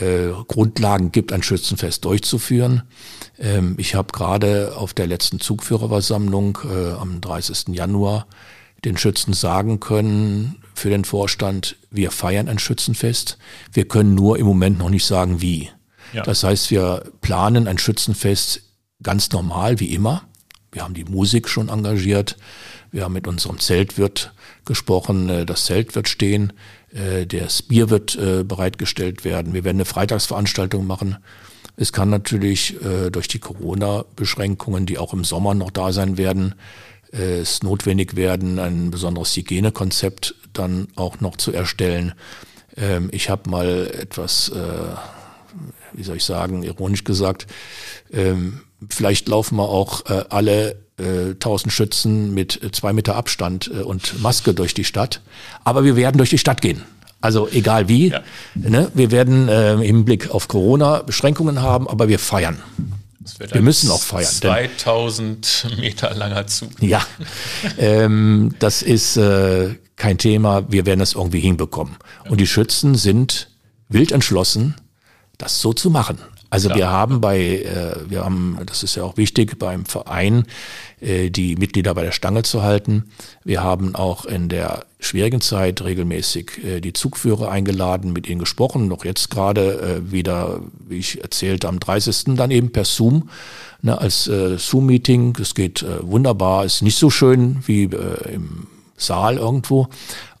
[0.00, 2.82] äh, Grundlagen gibt, ein Schützenfest durchzuführen.
[3.38, 7.68] Ähm, ich habe gerade auf der letzten Zugführerversammlung äh, am 30.
[7.68, 8.26] Januar
[8.84, 13.38] den Schützen sagen können für den Vorstand, wir feiern ein Schützenfest.
[13.72, 15.70] Wir können nur im Moment noch nicht sagen, wie.
[16.12, 16.22] Ja.
[16.22, 18.62] Das heißt, wir planen ein Schützenfest
[19.02, 20.22] ganz normal wie immer.
[20.72, 22.36] Wir haben die Musik schon engagiert.
[22.90, 24.32] Wir haben mit unserem Zeltwirt
[24.64, 25.28] gesprochen.
[25.28, 26.52] Äh, das Zelt wird stehen.
[26.92, 29.54] Äh, das Bier wird äh, bereitgestellt werden.
[29.54, 31.16] Wir werden eine Freitagsveranstaltung machen.
[31.76, 32.74] Es kann natürlich
[33.12, 36.56] durch die Corona-Beschränkungen, die auch im Sommer noch da sein werden,
[37.12, 42.14] es notwendig werden, ein besonderes Hygienekonzept dann auch noch zu erstellen.
[42.76, 44.50] Ähm, ich habe mal etwas,
[45.92, 47.46] wie soll ich sagen, ironisch gesagt,
[48.12, 53.82] ähm, vielleicht laufen wir auch alle äh, 1000 Schützen mit äh, zwei Meter Abstand äh,
[53.82, 55.20] und Maske durch die Stadt.
[55.64, 56.82] Aber wir werden durch die Stadt gehen.
[57.20, 58.08] Also egal wie.
[58.08, 58.22] Ja.
[58.54, 58.90] Ne?
[58.94, 62.62] Wir werden äh, im Hinblick auf Corona Beschränkungen haben, aber wir feiern.
[63.38, 64.26] Wir müssen auch feiern.
[64.26, 66.70] 2000 Meter langer Zug.
[66.80, 67.04] Ja,
[67.76, 70.70] ähm, das ist äh, kein Thema.
[70.70, 71.96] Wir werden es irgendwie hinbekommen.
[72.28, 73.50] Und die Schützen sind
[73.88, 74.76] wild entschlossen,
[75.36, 76.18] das so zu machen.
[76.50, 76.78] Also Klar.
[76.78, 80.44] wir haben bei, äh, wir haben, das ist ja auch wichtig, beim Verein
[81.00, 83.10] äh, die Mitglieder bei der Stange zu halten.
[83.44, 88.88] Wir haben auch in der schwierigen Zeit regelmäßig äh, die Zugführer eingeladen, mit ihnen gesprochen.
[88.88, 92.36] Noch jetzt gerade äh, wieder, wie ich erzählte, am 30.
[92.36, 93.28] dann eben per Zoom
[93.82, 95.36] ne, als äh, Zoom-Meeting.
[95.40, 99.88] Es geht äh, wunderbar, ist nicht so schön wie äh, im Saal irgendwo,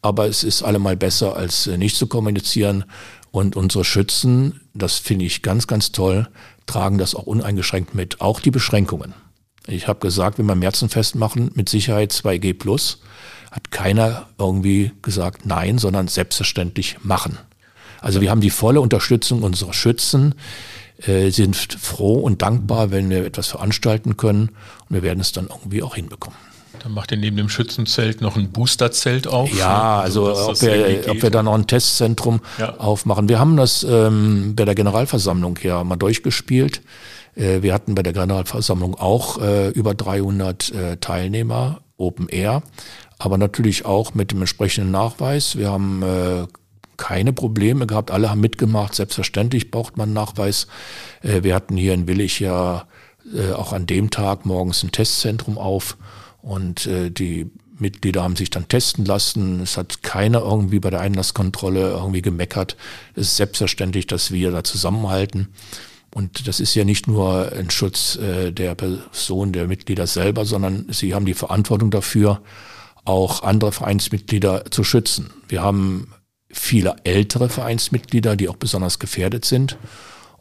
[0.02, 2.84] aber es ist allemal besser, als äh, nicht zu kommunizieren.
[3.30, 6.28] Und unsere Schützen, das finde ich ganz, ganz toll,
[6.66, 9.14] tragen das auch uneingeschränkt mit, auch die Beschränkungen.
[9.66, 13.02] Ich habe gesagt, wenn wir Märzenfest machen, mit Sicherheit 2G plus,
[13.50, 17.38] hat keiner irgendwie gesagt nein, sondern selbstverständlich machen.
[18.00, 20.34] Also wir haben die volle Unterstützung unserer Schützen,
[21.06, 24.50] äh, sind froh und dankbar, wenn wir etwas veranstalten können
[24.88, 26.38] und wir werden es dann irgendwie auch hinbekommen.
[26.82, 29.52] Dann macht ihr neben dem Schützenzelt noch ein Boosterzelt auf.
[29.56, 32.76] Ja, also, also ob, wir, ob wir da noch ein Testzentrum ja.
[32.76, 33.28] aufmachen.
[33.28, 36.82] Wir haben das ähm, bei der Generalversammlung ja mal durchgespielt.
[37.34, 42.62] Äh, wir hatten bei der Generalversammlung auch äh, über 300 äh, Teilnehmer, Open Air,
[43.18, 45.56] aber natürlich auch mit dem entsprechenden Nachweis.
[45.56, 46.46] Wir haben äh,
[46.96, 48.94] keine Probleme gehabt, alle haben mitgemacht.
[48.94, 50.66] Selbstverständlich braucht man Nachweis.
[51.22, 52.86] Äh, wir hatten hier in Willig ja
[53.34, 55.96] äh, auch an dem Tag morgens ein Testzentrum auf
[56.48, 59.60] und äh, die Mitglieder haben sich dann testen lassen.
[59.60, 62.76] Es hat keiner irgendwie bei der Einlasskontrolle irgendwie gemeckert.
[63.14, 65.48] Es ist selbstverständlich, dass wir da zusammenhalten.
[66.10, 70.86] Und das ist ja nicht nur ein Schutz äh, der Person, der Mitglieder selber, sondern
[70.90, 72.40] sie haben die Verantwortung dafür,
[73.04, 75.30] auch andere Vereinsmitglieder zu schützen.
[75.48, 76.14] Wir haben
[76.50, 79.76] viele ältere Vereinsmitglieder, die auch besonders gefährdet sind.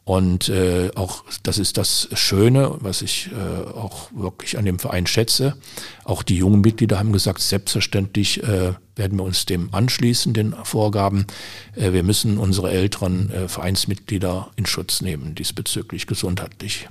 [0.08, 5.06] Und äh, auch das ist das Schöne, was ich äh, auch wirklich an dem Verein
[5.06, 5.58] schätze.
[6.06, 11.28] Auch die jungen Mitglieder haben gesagt, selbstverständlich äh, werden wir uns dem anschließen, den Vorgaben.
[11.76, 16.88] Äh, wir müssen unsere älteren äh, Vereinsmitglieder in Schutz nehmen, diesbezüglich gesundheitlich.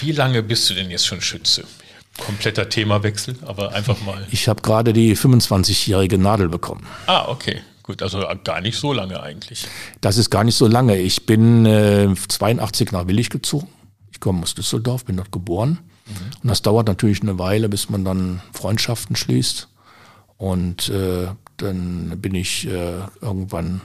[0.00, 1.64] Wie lange bist du denn jetzt schon Schütze?
[2.18, 4.26] Kompletter Themawechsel, aber einfach mal.
[4.30, 6.86] Ich habe gerade die 25-jährige Nadel bekommen.
[7.06, 7.62] Ah, okay.
[7.84, 9.66] Gut, also gar nicht so lange eigentlich.
[10.00, 10.96] Das ist gar nicht so lange.
[10.96, 13.68] Ich bin äh, 82 nach Willig gezogen.
[14.10, 15.80] Ich komme aus Düsseldorf, bin dort geboren.
[16.06, 16.12] Mhm.
[16.42, 19.68] Und das dauert natürlich eine Weile, bis man dann Freundschaften schließt.
[20.38, 21.28] Und äh,
[21.58, 23.82] dann bin ich äh, irgendwann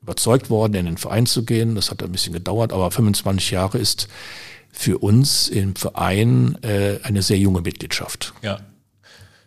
[0.00, 1.74] überzeugt worden, in den Verein zu gehen.
[1.74, 4.08] Das hat ein bisschen gedauert, aber 25 Jahre ist
[4.72, 8.32] für uns im Verein äh, eine sehr junge Mitgliedschaft.
[8.40, 8.58] Ja.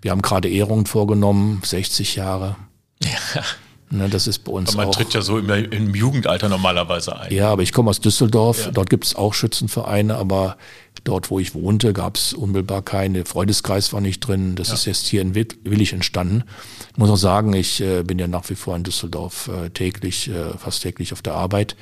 [0.04, 2.58] Wir haben gerade Ehrungen vorgenommen, 60 Jahre.
[3.04, 3.44] Ja.
[3.92, 4.96] Ne, das ist bei uns aber man auch.
[4.96, 7.32] tritt ja so im, im Jugendalter normalerweise ein.
[7.32, 8.66] Ja, aber ich komme aus Düsseldorf.
[8.66, 8.72] Ja.
[8.72, 10.58] Dort gibt es auch Schützenvereine, aber
[11.04, 13.26] dort, wo ich wohnte, gab es unmittelbar keine.
[13.26, 14.56] Freundeskreis war nicht drin.
[14.56, 14.74] Das Ja.
[14.74, 16.46] ist jetzt hier in Willig entstanden.
[16.92, 20.30] Ich muss auch sagen, ich äh, bin ja nach wie vor in Düsseldorf äh, täglich,
[20.30, 21.76] äh, fast täglich auf der Arbeit.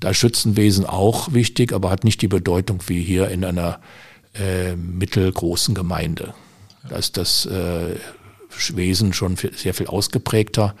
[0.00, 3.78] Da ist Schützenwesen auch wichtig, aber hat nicht die Bedeutung wie hier in einer
[4.34, 6.32] äh, mittelgroßen Gemeinde.
[6.88, 7.96] Da ist das äh,
[8.74, 10.74] Wesen schon viel, sehr viel ausgeprägter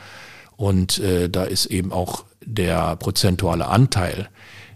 [0.56, 4.28] und äh, da ist eben auch der prozentuale Anteil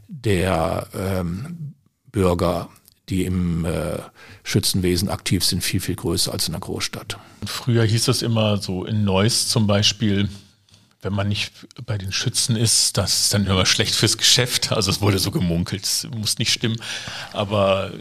[0.08, 1.74] der ähm,
[2.10, 2.68] Bürger,
[3.08, 3.98] die im äh,
[4.42, 7.18] Schützenwesen aktiv sind, viel, viel größer als in der Großstadt.
[7.44, 10.28] Früher hieß es immer so in Neuss zum Beispiel,
[11.02, 11.52] wenn man nicht
[11.84, 14.72] bei den Schützen ist, das ist dann immer schlecht fürs Geschäft.
[14.72, 16.80] Also es wurde so gemunkelt, es muss nicht stimmen.
[17.32, 17.92] Aber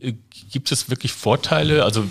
[0.00, 0.14] äh,
[0.50, 1.84] gibt es wirklich Vorteile?
[1.84, 2.04] Also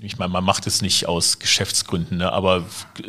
[0.00, 2.32] ich meine, man macht es nicht aus Geschäftsgründen, ne?
[2.32, 2.64] aber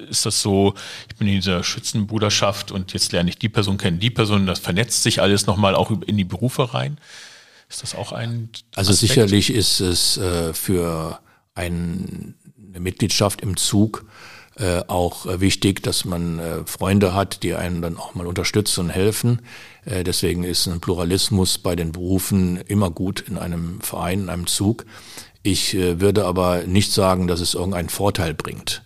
[0.10, 0.74] ist das so,
[1.10, 4.60] ich bin in dieser Schützenbruderschaft und jetzt lerne ich die Person kennen, die Person, das
[4.60, 6.98] vernetzt sich alles nochmal auch in die Berufe rein?
[7.70, 9.10] Ist das auch ein Also Aspekt?
[9.10, 11.20] sicherlich ist es äh, für
[11.56, 12.36] ein,
[12.70, 14.06] eine Mitgliedschaft im Zug
[14.58, 18.82] äh, auch äh, wichtig, dass man äh, Freunde hat, die einen dann auch mal unterstützen
[18.82, 19.42] und helfen.
[19.86, 24.48] Äh, deswegen ist ein Pluralismus bei den Berufen immer gut in einem Verein, in einem
[24.48, 24.86] Zug.
[25.44, 28.84] Ich äh, würde aber nicht sagen, dass es irgendeinen Vorteil bringt.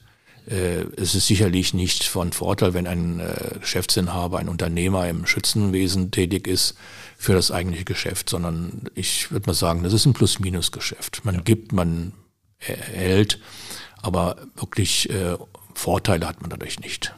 [0.48, 6.12] Äh, es ist sicherlich nicht von Vorteil, wenn ein äh, Geschäftsinhaber, ein Unternehmer im Schützenwesen
[6.12, 6.76] tätig ist
[7.18, 11.22] für das eigentliche Geschäft, sondern ich würde mal sagen, das ist ein Plus-Minus-Geschäft.
[11.24, 12.14] Man gibt, man
[12.60, 13.40] erhält,
[14.02, 15.10] aber wirklich
[15.74, 17.14] Vorteile hat man dadurch nicht.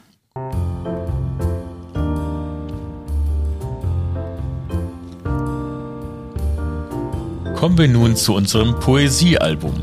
[7.58, 9.74] Kommen wir nun zu unserem Poesiealbum.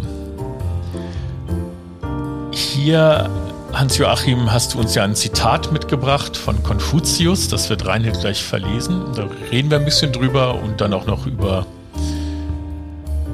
[2.53, 3.29] Hier,
[3.73, 7.49] Hans-Joachim, hast du uns ja ein Zitat mitgebracht von Konfuzius.
[7.49, 9.03] Das wird Reinhold gleich verlesen.
[9.17, 11.67] Da reden wir ein bisschen drüber und dann auch noch über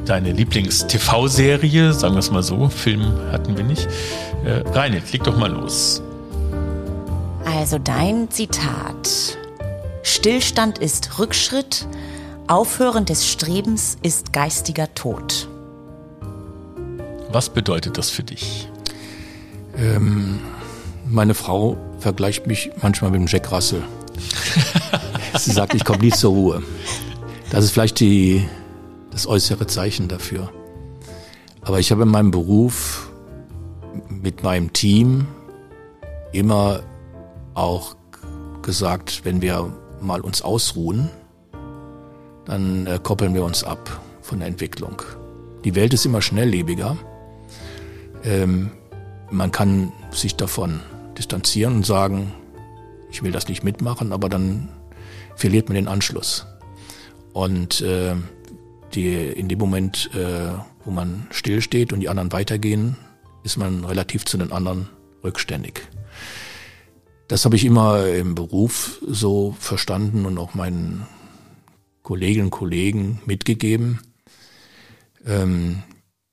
[0.07, 2.71] deine Lieblings-TV-Serie, sagen wir es mal so.
[2.71, 3.89] Film hatten wir nicht.
[4.47, 6.03] Äh, Reinhold, leg doch mal los.
[7.45, 9.37] Also dein Zitat.
[10.03, 11.87] Stillstand ist Rückschritt,
[12.51, 15.49] Aufhören des Strebens ist geistiger Tod.
[17.31, 18.69] Was bedeutet das für dich?
[19.77, 20.41] Ähm,
[21.09, 23.85] meine Frau vergleicht mich manchmal mit dem Jack Russell.
[25.39, 26.63] Sie sagt, ich komme nie zur Ruhe.
[27.53, 28.49] Das ist vielleicht die,
[29.13, 30.51] das äußere Zeichen dafür.
[31.63, 33.13] Aber ich habe in meinem Beruf
[34.09, 35.29] mit meinem Team
[36.33, 36.81] immer
[37.55, 37.95] auch
[38.61, 41.11] gesagt, wenn wir mal uns ausruhen,
[42.51, 45.03] dann äh, koppeln wir uns ab von der Entwicklung.
[45.65, 46.97] Die Welt ist immer schnelllebiger.
[48.25, 48.73] Ähm,
[49.31, 50.81] man kann sich davon
[51.17, 52.33] distanzieren und sagen,
[53.13, 54.69] ich will das nicht mitmachen, aber dann
[55.37, 56.45] verliert man den Anschluss.
[57.33, 58.17] Und äh,
[58.95, 60.51] die, in dem Moment, äh,
[60.85, 62.97] wo man stillsteht und die anderen weitergehen,
[63.45, 64.89] ist man relativ zu den anderen
[65.23, 65.83] rückständig.
[67.29, 71.07] Das habe ich immer im Beruf so verstanden und auch meinen
[72.11, 74.01] Kolleginnen und Kollegen mitgegeben.
[75.25, 75.85] Ähm,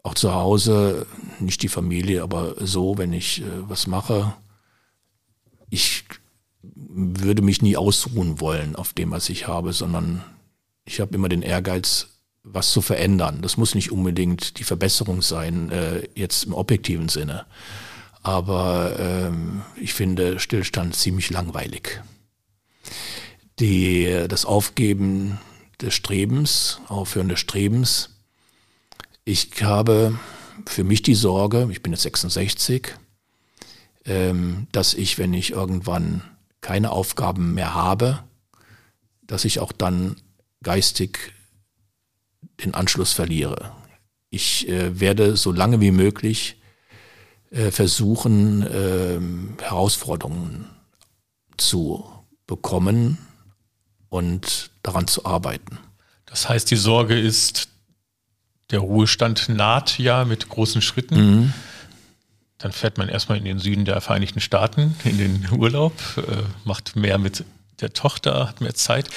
[0.01, 1.05] auch zu Hause,
[1.39, 4.33] nicht die Familie, aber so, wenn ich äh, was mache,
[5.69, 6.05] ich
[6.63, 10.23] würde mich nie ausruhen wollen auf dem, was ich habe, sondern
[10.83, 12.07] ich habe immer den Ehrgeiz,
[12.41, 13.43] was zu verändern.
[13.43, 17.45] Das muss nicht unbedingt die Verbesserung sein, äh, jetzt im objektiven Sinne.
[18.23, 22.01] Aber ähm, ich finde Stillstand ziemlich langweilig.
[23.59, 25.37] Die, das Aufgeben
[25.81, 28.09] des Strebens, Aufhören des Strebens.
[29.25, 30.17] Ich habe
[30.65, 32.95] für mich die Sorge, ich bin jetzt 66,
[34.05, 36.23] ähm, dass ich, wenn ich irgendwann
[36.61, 38.23] keine Aufgaben mehr habe,
[39.21, 40.15] dass ich auch dann
[40.63, 41.33] geistig
[42.63, 43.71] den Anschluss verliere.
[44.29, 46.57] Ich äh, werde so lange wie möglich
[47.51, 50.69] äh, versuchen, äh, Herausforderungen
[51.57, 52.05] zu
[52.45, 53.17] bekommen
[54.09, 55.77] und daran zu arbeiten.
[56.25, 57.69] Das heißt, die Sorge ist,
[58.71, 61.15] der Ruhestand naht ja mit großen Schritten.
[61.15, 61.53] Mhm.
[62.57, 66.21] Dann fährt man erstmal in den Süden der Vereinigten Staaten in den Urlaub, äh,
[66.65, 67.43] macht mehr mit
[67.81, 69.09] der Tochter, hat mehr Zeit.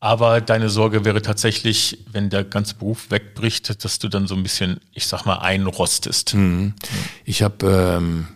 [0.00, 4.42] Aber deine Sorge wäre tatsächlich, wenn der ganze Beruf wegbricht, dass du dann so ein
[4.44, 6.34] bisschen, ich sag mal, einrostest.
[6.34, 6.74] Mhm.
[7.24, 8.28] Ich habe ähm,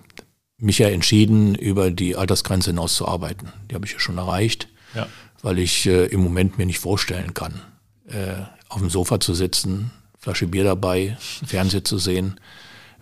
[0.58, 3.52] mich ja entschieden, über die Altersgrenze hinaus zu arbeiten.
[3.70, 5.06] Die habe ich ja schon erreicht, ja.
[5.42, 7.60] Weil ich äh, im Moment mir nicht vorstellen kann,
[8.08, 12.40] äh, auf dem Sofa zu sitzen, Flasche Bier dabei, Fernsehen zu sehen,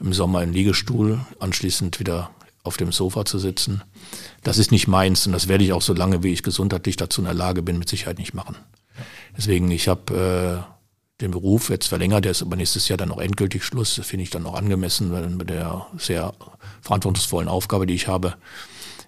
[0.01, 2.31] im Sommer im Liegestuhl, anschließend wieder
[2.63, 3.83] auf dem Sofa zu sitzen.
[4.43, 7.21] Das ist nicht meins und das werde ich auch so lange, wie ich gesundheitlich dazu
[7.21, 8.57] in der Lage bin, mit Sicherheit nicht machen.
[9.37, 13.21] Deswegen, ich habe äh, den Beruf jetzt verlängert, der ist aber nächstes Jahr dann auch
[13.21, 14.01] endgültig Schluss.
[14.03, 16.33] Finde ich dann auch angemessen, weil mit der sehr
[16.81, 18.37] verantwortungsvollen Aufgabe, die ich habe,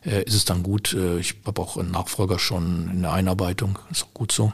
[0.04, 0.94] äh, ist es dann gut.
[0.94, 4.52] Äh, ich habe auch einen Nachfolger schon in der Einarbeitung, ist auch gut so.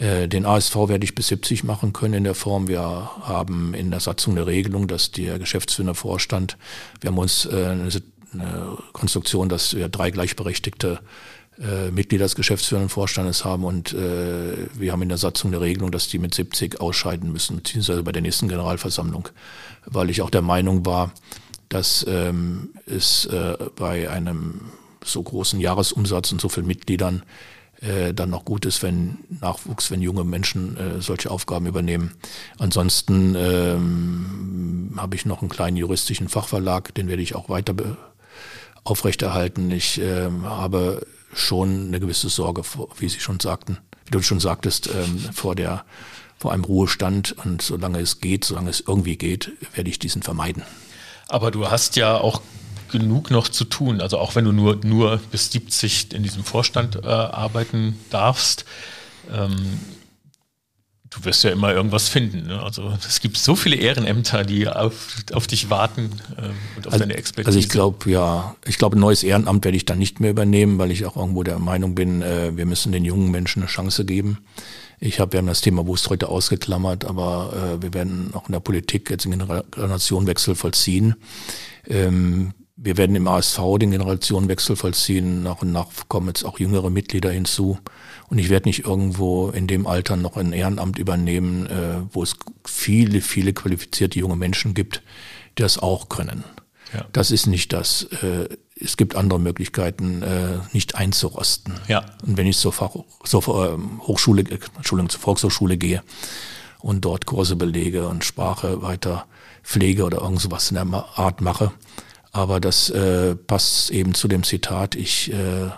[0.00, 2.68] Äh, den ASV werde ich bis 70 machen können in der Form.
[2.68, 6.56] Wir haben in der Satzung eine Regelung, dass der geschäftsführende Vorstand,
[7.00, 7.90] wir haben uns äh, eine,
[8.92, 11.00] Konstruktion, dass wir drei gleichberechtigte
[11.58, 16.06] äh, Mitglieder des geschäftsführenden Vorstandes haben und wir haben in der Satzung eine Regelung, dass
[16.06, 19.30] die mit 70 ausscheiden müssen, beziehungsweise bei der nächsten Generalversammlung,
[19.84, 21.12] weil ich auch der Meinung war,
[21.70, 24.60] dass ähm, es äh, bei einem
[25.02, 27.22] so großen Jahresumsatz und so vielen Mitgliedern
[27.80, 32.12] äh, dann noch gut ist, wenn Nachwuchs, wenn junge Menschen äh, solche Aufgaben übernehmen.
[32.58, 37.74] Ansonsten ähm, habe ich noch einen kleinen juristischen Fachverlag, den werde ich auch weiter
[38.84, 39.70] aufrechterhalten.
[39.70, 42.62] Ich äh, habe schon eine gewisse Sorge,
[42.98, 45.84] wie Sie schon sagten, wie du schon sagtest, ähm, vor der
[46.36, 50.62] vor einem Ruhestand und solange es geht, solange es irgendwie geht, werde ich diesen vermeiden.
[51.30, 52.42] Aber du hast ja auch
[52.90, 54.00] genug noch zu tun.
[54.00, 58.64] Also auch wenn du nur, nur bis 70 in diesem Vorstand äh, arbeiten darfst,
[59.32, 59.78] ähm,
[61.10, 62.48] du wirst ja immer irgendwas finden.
[62.48, 62.62] Ne?
[62.62, 66.42] Also es gibt so viele Ehrenämter, die auf, auf dich warten äh,
[66.76, 67.48] und auf also, deine Expertise.
[67.48, 70.78] Also ich glaube, ja, ich glaube, ein neues Ehrenamt werde ich dann nicht mehr übernehmen,
[70.78, 74.04] weil ich auch irgendwo der Meinung bin, äh, wir müssen den jungen Menschen eine Chance
[74.04, 74.38] geben.
[75.02, 78.52] Ich habe, wir haben das Thema Wust heute ausgeklammert, aber äh, wir werden auch in
[78.52, 81.14] der Politik jetzt einen Generationenwechsel vollziehen.
[81.86, 85.42] Ähm, wir werden im ASV den Generationenwechsel vollziehen.
[85.42, 87.78] Nach und nach kommen jetzt auch jüngere Mitglieder hinzu.
[88.28, 92.36] Und ich werde nicht irgendwo in dem Alter noch ein Ehrenamt übernehmen, äh, wo es
[92.66, 95.02] viele, viele qualifizierte junge Menschen gibt,
[95.58, 96.44] die das auch können.
[96.92, 97.06] Ja.
[97.12, 98.04] Das ist nicht das.
[98.22, 98.48] Äh,
[98.80, 101.74] es gibt andere Möglichkeiten, äh, nicht einzurosten.
[101.88, 102.04] Ja.
[102.26, 104.44] Und wenn ich zur, Fach, zur ähm, Hochschule,
[104.76, 106.02] Entschuldigung, zur Volkshochschule gehe
[106.80, 109.26] und dort Kurse belege und Sprache weiter
[109.62, 111.72] pflege oder irgend sowas in der Art mache,
[112.32, 115.70] aber das äh, passt eben zu dem Zitat, ich äh,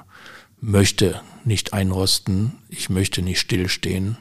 [0.61, 4.19] möchte nicht einrosten, ich möchte nicht stillstehen.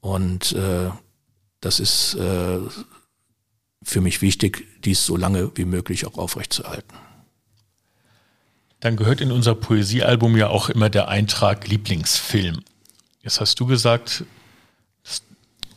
[0.00, 0.90] Und äh,
[1.60, 2.58] das ist äh,
[3.82, 6.96] für mich wichtig, dies so lange wie möglich auch aufrechtzuerhalten.
[8.84, 12.60] Dann gehört in unser Poesiealbum ja auch immer der Eintrag Lieblingsfilm.
[13.22, 14.24] Jetzt hast du gesagt,
[15.02, 15.22] das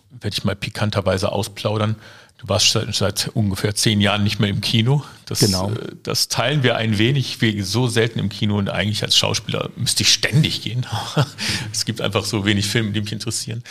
[0.10, 1.96] werde ich mal pikanterweise ausplaudern,
[2.38, 5.04] Du warst seit, seit, ungefähr zehn Jahren nicht mehr im Kino.
[5.26, 5.72] Das, genau.
[5.72, 7.42] Äh, das teilen wir ein wenig.
[7.42, 10.86] Wir so selten im Kino und eigentlich als Schauspieler müsste ich ständig gehen.
[11.72, 13.64] es gibt einfach so wenig Filme, die mich interessieren.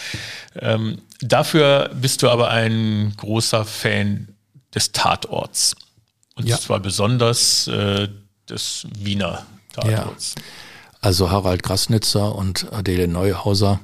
[0.59, 4.35] Ähm, dafür bist du aber ein großer Fan
[4.75, 5.77] des Tatorts.
[6.35, 6.59] Und ja.
[6.59, 8.09] zwar besonders äh,
[8.49, 10.35] des Wiener Tatorts.
[10.37, 10.43] Ja.
[11.01, 13.81] Also Harald Grasnitzer und Adele Neuhauser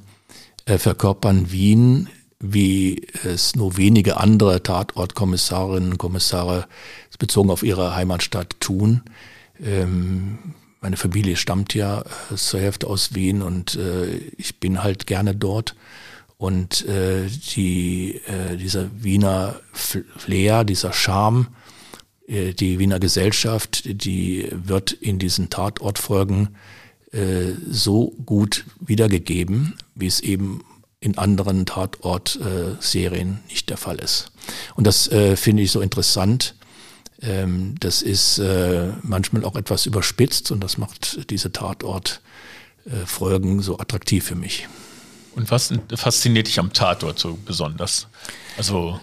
[0.66, 2.08] äh, verkörpern Wien
[2.44, 6.66] wie es nur wenige andere Tatortkommissarinnen und Kommissare
[7.22, 9.02] bezogen auf ihre Heimatstadt tun.
[9.64, 10.38] Ähm,
[10.80, 15.36] meine Familie stammt ja äh, zur Hälfte aus Wien und äh, ich bin halt gerne
[15.36, 15.76] dort.
[16.36, 21.46] Und äh, die, äh, dieser Wiener Flair, dieser Charme,
[22.32, 26.56] die Wiener Gesellschaft, die wird in diesen Tatortfolgen
[27.12, 30.64] äh, so gut wiedergegeben, wie es eben
[30.98, 34.32] in anderen Tatort-Serien nicht der Fall ist.
[34.76, 36.54] Und das äh, finde ich so interessant.
[37.20, 44.24] Ähm, das ist äh, manchmal auch etwas überspitzt und das macht diese Tatort-Folgen so attraktiv
[44.24, 44.68] für mich.
[45.34, 48.06] Und was fasziniert dich am Tatort so besonders?
[48.56, 48.98] Also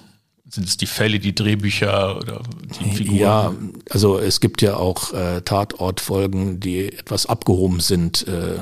[0.50, 2.42] sind es die Fälle, die Drehbücher oder
[2.80, 3.18] die Figuren?
[3.18, 3.54] Ja,
[3.90, 8.28] also es gibt ja auch äh, Tatortfolgen, die etwas abgehoben sind.
[8.28, 8.60] Äh,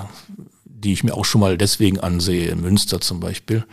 [0.78, 3.66] die ich mir auch schon mal deswegen ansehe, in Münster zum Beispiel.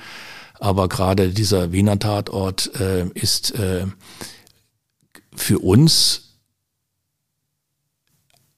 [0.59, 3.87] Aber gerade dieser Wiener Tatort äh, ist äh,
[5.35, 6.39] für uns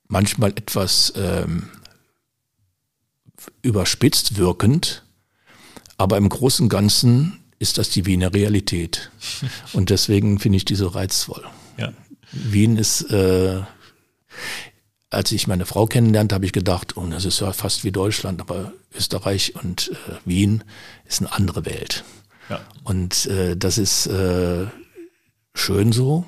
[0.06, 1.68] manchmal etwas ähm,
[3.62, 5.04] überspitzt wirkend,
[5.96, 9.10] aber im Großen und Ganzen ist das die Wiener Realität.
[9.72, 11.44] Und deswegen finde ich die so reizvoll.
[11.78, 11.92] Ja.
[12.32, 13.60] Wien ist, äh,
[15.10, 18.40] als ich meine Frau kennenlernte, habe ich gedacht, oh, das ist ja fast wie Deutschland,
[18.40, 20.64] aber Österreich und äh, Wien
[21.04, 22.04] ist eine andere Welt.
[22.48, 22.60] Ja.
[22.84, 24.66] Und äh, das ist äh,
[25.54, 26.24] schön so.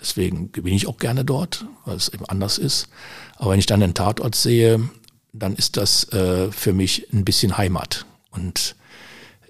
[0.00, 2.88] Deswegen bin ich auch gerne dort, weil es eben anders ist.
[3.36, 4.88] Aber wenn ich dann den Tatort sehe,
[5.32, 8.04] dann ist das äh, für mich ein bisschen Heimat.
[8.30, 8.74] Und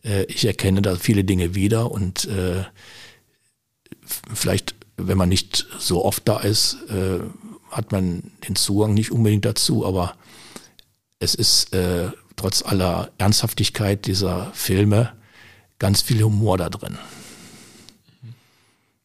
[0.04, 2.64] äh, ich erkenne da viele Dinge wieder und äh,
[4.32, 7.20] vielleicht, wenn man nicht so oft da ist, äh,
[7.70, 10.14] hat man den Zugang nicht unbedingt dazu, aber
[11.18, 15.12] es ist äh, trotz aller Ernsthaftigkeit dieser Filme
[15.78, 16.98] ganz viel Humor da drin.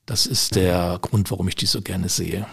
[0.06, 2.46] Das ist der Grund, warum ich die so gerne sehe.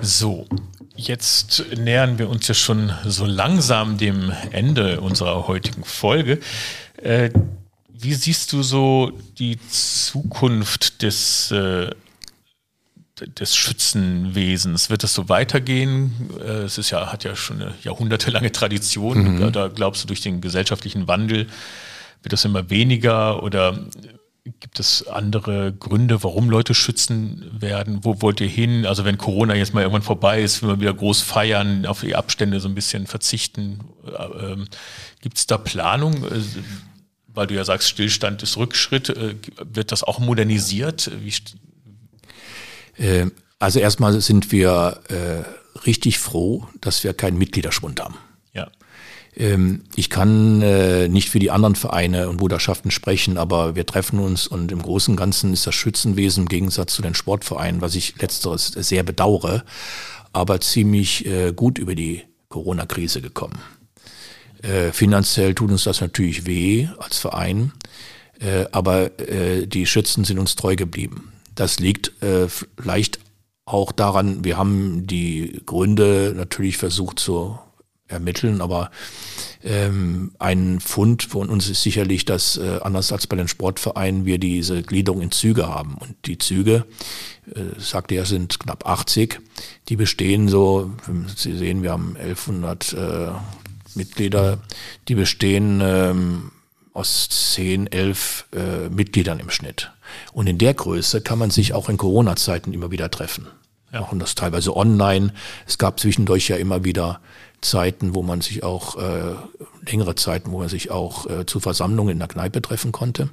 [0.00, 0.46] So,
[0.96, 6.38] jetzt nähern wir uns ja schon so langsam dem Ende unserer heutigen Folge.
[7.02, 7.30] Äh,
[7.88, 11.90] wie siehst du so die Zukunft des, äh,
[13.20, 14.88] des Schützenwesens?
[14.88, 16.30] Wird das so weitergehen?
[16.40, 19.34] Äh, es ist ja, hat ja schon eine jahrhundertelange Tradition.
[19.34, 19.40] Mhm.
[19.40, 21.48] Da, da glaubst du, durch den gesellschaftlichen Wandel
[22.22, 23.78] wird das immer weniger oder
[24.60, 28.04] Gibt es andere Gründe, warum Leute schützen werden?
[28.04, 28.86] Wo wollt ihr hin?
[28.86, 32.14] Also wenn Corona jetzt mal irgendwann vorbei ist, wenn wir wieder groß feiern, auf die
[32.14, 33.80] Abstände so ein bisschen verzichten.
[34.40, 34.66] Ähm,
[35.20, 36.24] Gibt es da Planung?
[36.24, 36.40] Äh,
[37.26, 39.10] weil du ja sagst, Stillstand ist Rückschritt.
[39.10, 41.10] Äh, wird das auch modernisiert?
[42.96, 43.26] Äh,
[43.58, 48.16] also erstmal sind wir äh, richtig froh, dass wir keinen Mitgliederschwund haben.
[49.38, 54.18] Ähm, ich kann äh, nicht für die anderen Vereine und Bruderschaften sprechen, aber wir treffen
[54.18, 57.94] uns und im Großen und Ganzen ist das Schützenwesen im Gegensatz zu den Sportvereinen, was
[57.94, 59.64] ich letzteres sehr bedauere,
[60.32, 63.58] aber ziemlich äh, gut über die Corona-Krise gekommen.
[64.62, 67.72] Äh, finanziell tut uns das natürlich weh als Verein,
[68.70, 69.10] aber
[69.66, 71.32] die Schützen sind uns treu geblieben.
[71.56, 72.12] Das liegt
[72.76, 73.18] vielleicht
[73.64, 77.58] auch daran, wir haben die Gründe natürlich versucht zu
[78.08, 78.90] ermitteln, aber
[79.62, 84.38] ähm, ein Fund von uns ist sicherlich, dass äh, anders als bei den Sportvereinen wir
[84.38, 85.96] diese Gliederung in Züge haben.
[85.98, 86.86] Und die Züge,
[87.54, 89.40] äh, sagte er, sind knapp 80.
[89.88, 90.90] Die bestehen so,
[91.36, 93.28] Sie sehen, wir haben 1100 äh,
[93.94, 94.58] Mitglieder,
[95.08, 96.52] die bestehen ähm,
[96.92, 99.90] aus 10, 11 äh, Mitgliedern im Schnitt.
[100.32, 103.46] Und in der Größe kann man sich auch in Corona-Zeiten immer wieder treffen.
[103.92, 104.00] Ja.
[104.00, 105.32] Machen das teilweise online.
[105.66, 107.20] Es gab zwischendurch ja immer wieder
[107.60, 109.34] Zeiten, wo man sich auch, äh,
[109.86, 113.30] längere Zeiten, wo man sich auch äh, zu Versammlungen in der Kneipe treffen konnte.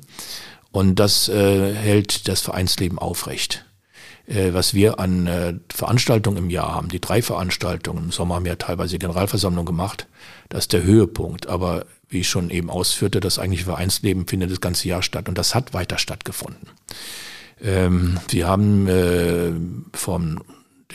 [0.71, 3.65] Und das äh, hält das Vereinsleben aufrecht.
[4.27, 8.45] Äh, was wir an äh, Veranstaltungen im Jahr haben, die drei Veranstaltungen, im Sommer haben
[8.45, 10.07] wir teilweise Generalversammlung gemacht,
[10.49, 11.47] das ist der Höhepunkt.
[11.47, 15.37] Aber wie ich schon eben ausführte, das eigentliche Vereinsleben findet das ganze Jahr statt und
[15.37, 16.67] das hat weiter stattgefunden.
[17.61, 19.51] Ähm, wir haben äh,
[19.93, 20.41] vom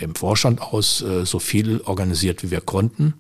[0.01, 3.15] dem Vorstand aus äh, so viel organisiert, wie wir konnten.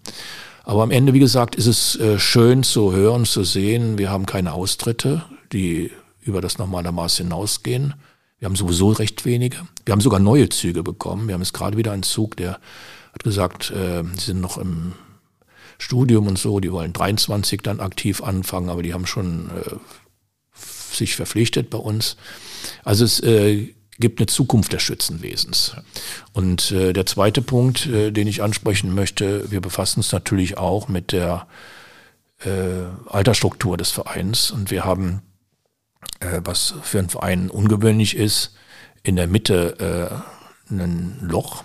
[0.64, 4.26] Aber am Ende, wie gesagt, ist es äh, schön zu hören, zu sehen, wir haben
[4.26, 5.90] keine Austritte, die
[6.22, 7.94] über das normale Maß hinausgehen.
[8.38, 9.58] Wir haben sowieso recht wenige.
[9.84, 11.26] Wir haben sogar neue Züge bekommen.
[11.28, 12.60] Wir haben jetzt gerade wieder einen Zug, der
[13.12, 14.92] hat gesagt, äh, sie sind noch im
[15.78, 19.76] Studium und so, die wollen 23 dann aktiv anfangen, aber die haben schon äh,
[20.94, 22.16] sich verpflichtet bei uns.
[22.84, 25.76] Also es äh, gibt eine Zukunft des Schützenwesens.
[26.32, 30.88] Und äh, der zweite Punkt, äh, den ich ansprechen möchte, wir befassen uns natürlich auch
[30.88, 31.46] mit der
[32.44, 32.50] äh,
[33.06, 35.22] Altersstruktur des Vereins und wir haben,
[36.20, 38.54] äh, was für einen Verein ungewöhnlich ist,
[39.02, 40.22] in der Mitte
[40.70, 41.64] äh, ein Loch.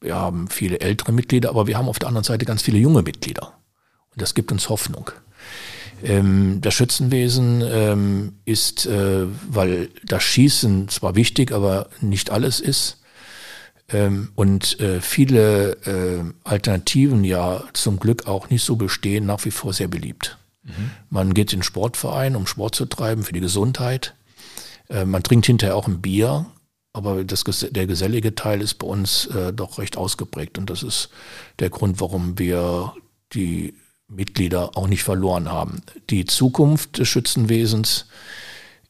[0.00, 3.02] Wir haben viele ältere Mitglieder, aber wir haben auf der anderen Seite ganz viele junge
[3.02, 3.54] Mitglieder.
[4.10, 5.10] Und das gibt uns Hoffnung.
[6.02, 12.98] Ähm, das Schützenwesen ähm, ist, äh, weil das Schießen zwar wichtig, aber nicht alles ist,
[13.88, 19.50] ähm, und äh, viele äh, Alternativen ja zum Glück auch nicht so bestehen, nach wie
[19.50, 20.38] vor sehr beliebt.
[20.62, 20.90] Mhm.
[21.10, 24.14] Man geht in den Sportverein, um Sport zu treiben, für die Gesundheit.
[24.88, 26.46] Äh, man trinkt hinterher auch ein Bier,
[26.94, 30.56] aber das, der gesellige Teil ist bei uns äh, doch recht ausgeprägt.
[30.56, 31.10] Und das ist
[31.58, 32.94] der Grund, warum wir
[33.34, 33.74] die
[34.08, 35.82] Mitglieder auch nicht verloren haben.
[36.10, 38.06] Die Zukunft des Schützenwesens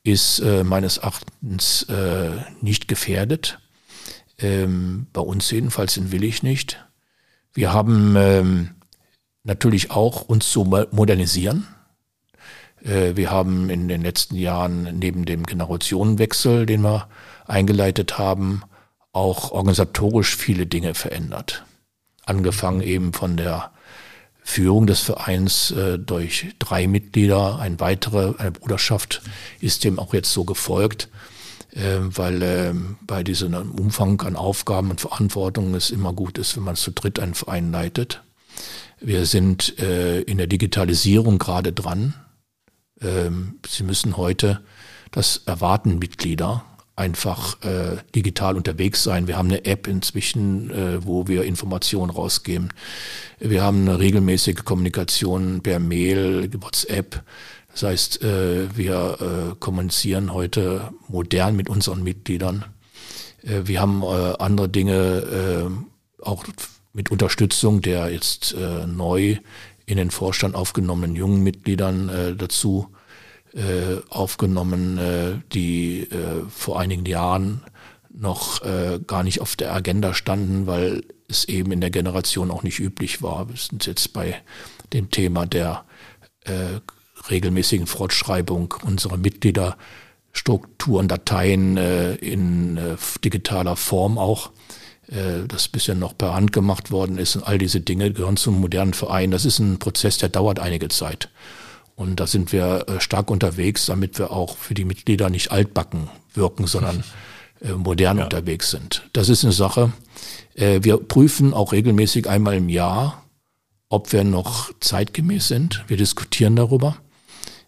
[0.02, 3.58] ist äh, meines Erachtens äh, nicht gefährdet.
[4.38, 6.84] Ähm, bei uns jedenfalls in Willig nicht.
[7.52, 8.70] Wir haben ähm,
[9.44, 11.68] natürlich auch uns zu modernisieren.
[12.82, 17.08] Äh, wir haben in den letzten Jahren neben dem Generationenwechsel, den wir
[17.46, 18.62] eingeleitet haben,
[19.12, 21.64] auch organisatorisch viele Dinge verändert.
[22.26, 23.70] Angefangen eben von der
[24.46, 29.22] Führung des Vereins äh, durch drei Mitglieder, ein weitere, eine Bruderschaft
[29.58, 31.08] ist dem auch jetzt so gefolgt,
[31.72, 36.62] äh, weil äh, bei diesem Umfang an Aufgaben und Verantwortung es immer gut ist, wenn
[36.62, 38.22] man zu dritt einen Verein leitet.
[39.00, 42.14] Wir sind äh, in der Digitalisierung gerade dran.
[43.00, 44.60] Ähm, Sie müssen heute,
[45.10, 46.64] das erwarten Mitglieder,
[46.96, 49.26] einfach äh, digital unterwegs sein.
[49.26, 52.72] Wir haben eine App inzwischen, äh, wo wir Informationen rausgeben.
[53.40, 57.22] Wir haben eine regelmäßige Kommunikation per Mail, WhatsApp.
[57.72, 62.64] Das heißt, äh, wir äh, kommunizieren heute modern mit unseren Mitgliedern.
[63.42, 66.44] Äh, wir haben äh, andere Dinge äh, auch
[66.92, 69.38] mit Unterstützung der jetzt äh, neu
[69.86, 72.88] in den Vorstand aufgenommenen jungen Mitgliedern äh, dazu
[73.54, 77.62] äh, aufgenommen, äh, die äh, vor einigen Jahren
[78.12, 82.62] noch äh, gar nicht auf der Agenda standen, weil es eben in der Generation auch
[82.62, 83.48] nicht üblich war.
[83.48, 84.36] Wir sind jetzt bei
[84.92, 85.84] dem Thema der
[86.44, 86.80] äh,
[87.30, 94.50] regelmäßigen Fortschreibung unserer Mitgliederstrukturen, Dateien äh, in äh, digitaler Form auch,
[95.08, 97.36] äh, das bisher noch per Hand gemacht worden ist.
[97.36, 99.30] Und all diese Dinge gehören zum modernen Verein.
[99.30, 101.30] Das ist ein Prozess, der dauert einige Zeit.
[101.96, 106.08] Und da sind wir äh, stark unterwegs, damit wir auch für die Mitglieder nicht altbacken
[106.34, 107.04] wirken, sondern
[107.60, 108.24] äh, modern ja.
[108.24, 109.08] unterwegs sind.
[109.12, 109.92] Das ist eine Sache.
[110.54, 113.24] Äh, wir prüfen auch regelmäßig einmal im Jahr,
[113.88, 115.84] ob wir noch zeitgemäß sind.
[115.86, 116.96] Wir diskutieren darüber.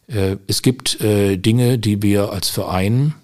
[0.09, 3.15] Es gibt Dinge, die wir als Verein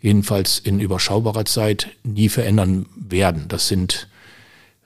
[0.00, 3.46] jedenfalls in überschaubarer Zeit nie verändern werden.
[3.48, 4.08] Das sind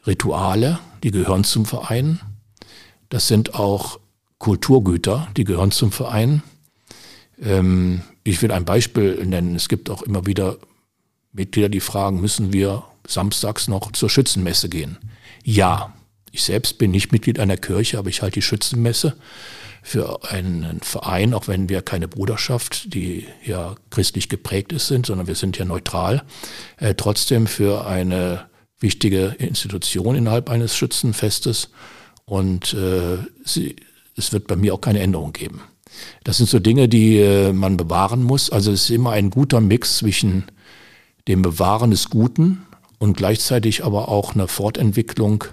[0.07, 2.20] Rituale, die gehören zum Verein.
[3.09, 3.99] Das sind auch
[4.39, 6.43] Kulturgüter, die gehören zum Verein.
[7.41, 9.55] Ähm, ich will ein Beispiel nennen.
[9.55, 10.59] Es gibt auch immer wieder
[11.32, 14.99] Mitglieder, die fragen, müssen wir samstags noch zur Schützenmesse gehen?
[15.43, 15.93] Ja,
[16.30, 19.16] ich selbst bin nicht Mitglied einer Kirche, aber ich halte die Schützenmesse
[19.82, 25.26] für einen Verein, auch wenn wir keine Bruderschaft, die ja christlich geprägt ist, sind, sondern
[25.26, 26.22] wir sind ja neutral,
[26.78, 28.47] äh, trotzdem für eine
[28.80, 31.70] wichtige Institution innerhalb eines Schützenfestes.
[32.24, 33.76] Und äh, sie,
[34.16, 35.62] es wird bei mir auch keine Änderung geben.
[36.24, 38.50] Das sind so Dinge, die äh, man bewahren muss.
[38.50, 40.44] Also es ist immer ein guter Mix zwischen
[41.28, 42.66] dem Bewahren des Guten
[42.98, 45.44] und gleichzeitig aber auch eine Fortentwicklung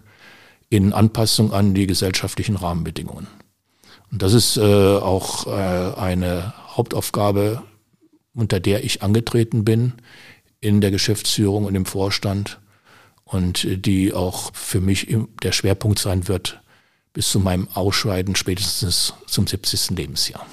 [0.69, 3.27] in Anpassung an die gesellschaftlichen Rahmenbedingungen.
[4.11, 7.61] Und das ist äh, auch äh, eine Hauptaufgabe,
[8.33, 9.93] unter der ich angetreten bin
[10.59, 12.59] in der Geschäftsführung und im Vorstand
[13.25, 16.60] und die auch für mich der Schwerpunkt sein wird,
[17.13, 19.97] bis zu meinem Ausscheiden spätestens zum 70.
[19.97, 20.45] Lebensjahr.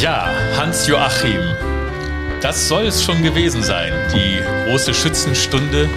[0.00, 1.40] Ja, Hans-Joachim,
[2.40, 5.90] das soll es schon gewesen sein, die große Schützenstunde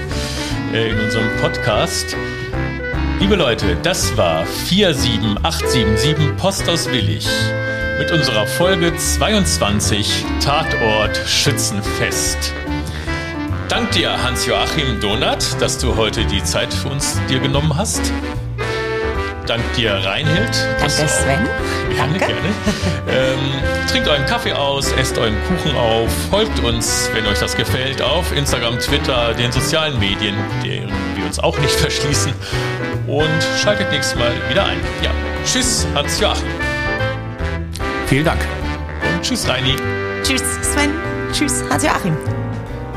[0.73, 2.15] äh, in unserem Podcast.
[3.19, 7.27] Liebe Leute, das war 47877 Post aus Willig
[7.99, 12.55] mit unserer Folge 22 Tatort Schützenfest.
[13.71, 18.01] Dank dir, Hans-Joachim Donat, dass du heute die Zeit für uns dir genommen hast.
[19.47, 20.67] Dank dir, Reinhild.
[20.77, 21.47] Danke, Sven.
[21.95, 22.19] Gerne, Danke.
[22.19, 22.49] gerne.
[23.09, 23.39] Ähm,
[23.89, 28.35] trinkt euren Kaffee aus, esst euren Kuchen auf, folgt uns, wenn euch das gefällt, auf
[28.35, 32.33] Instagram, Twitter, den sozialen Medien, deren wir uns auch nicht verschließen.
[33.07, 33.29] Und
[33.63, 34.81] schaltet nächstes Mal wieder ein.
[35.01, 35.11] Ja,
[35.45, 36.43] tschüss, Hans-Joachim.
[38.07, 38.41] Vielen Dank.
[39.13, 39.77] Und tschüss, Reini.
[40.23, 40.91] Tschüss, Sven.
[41.31, 42.17] Tschüss, Hans-Joachim.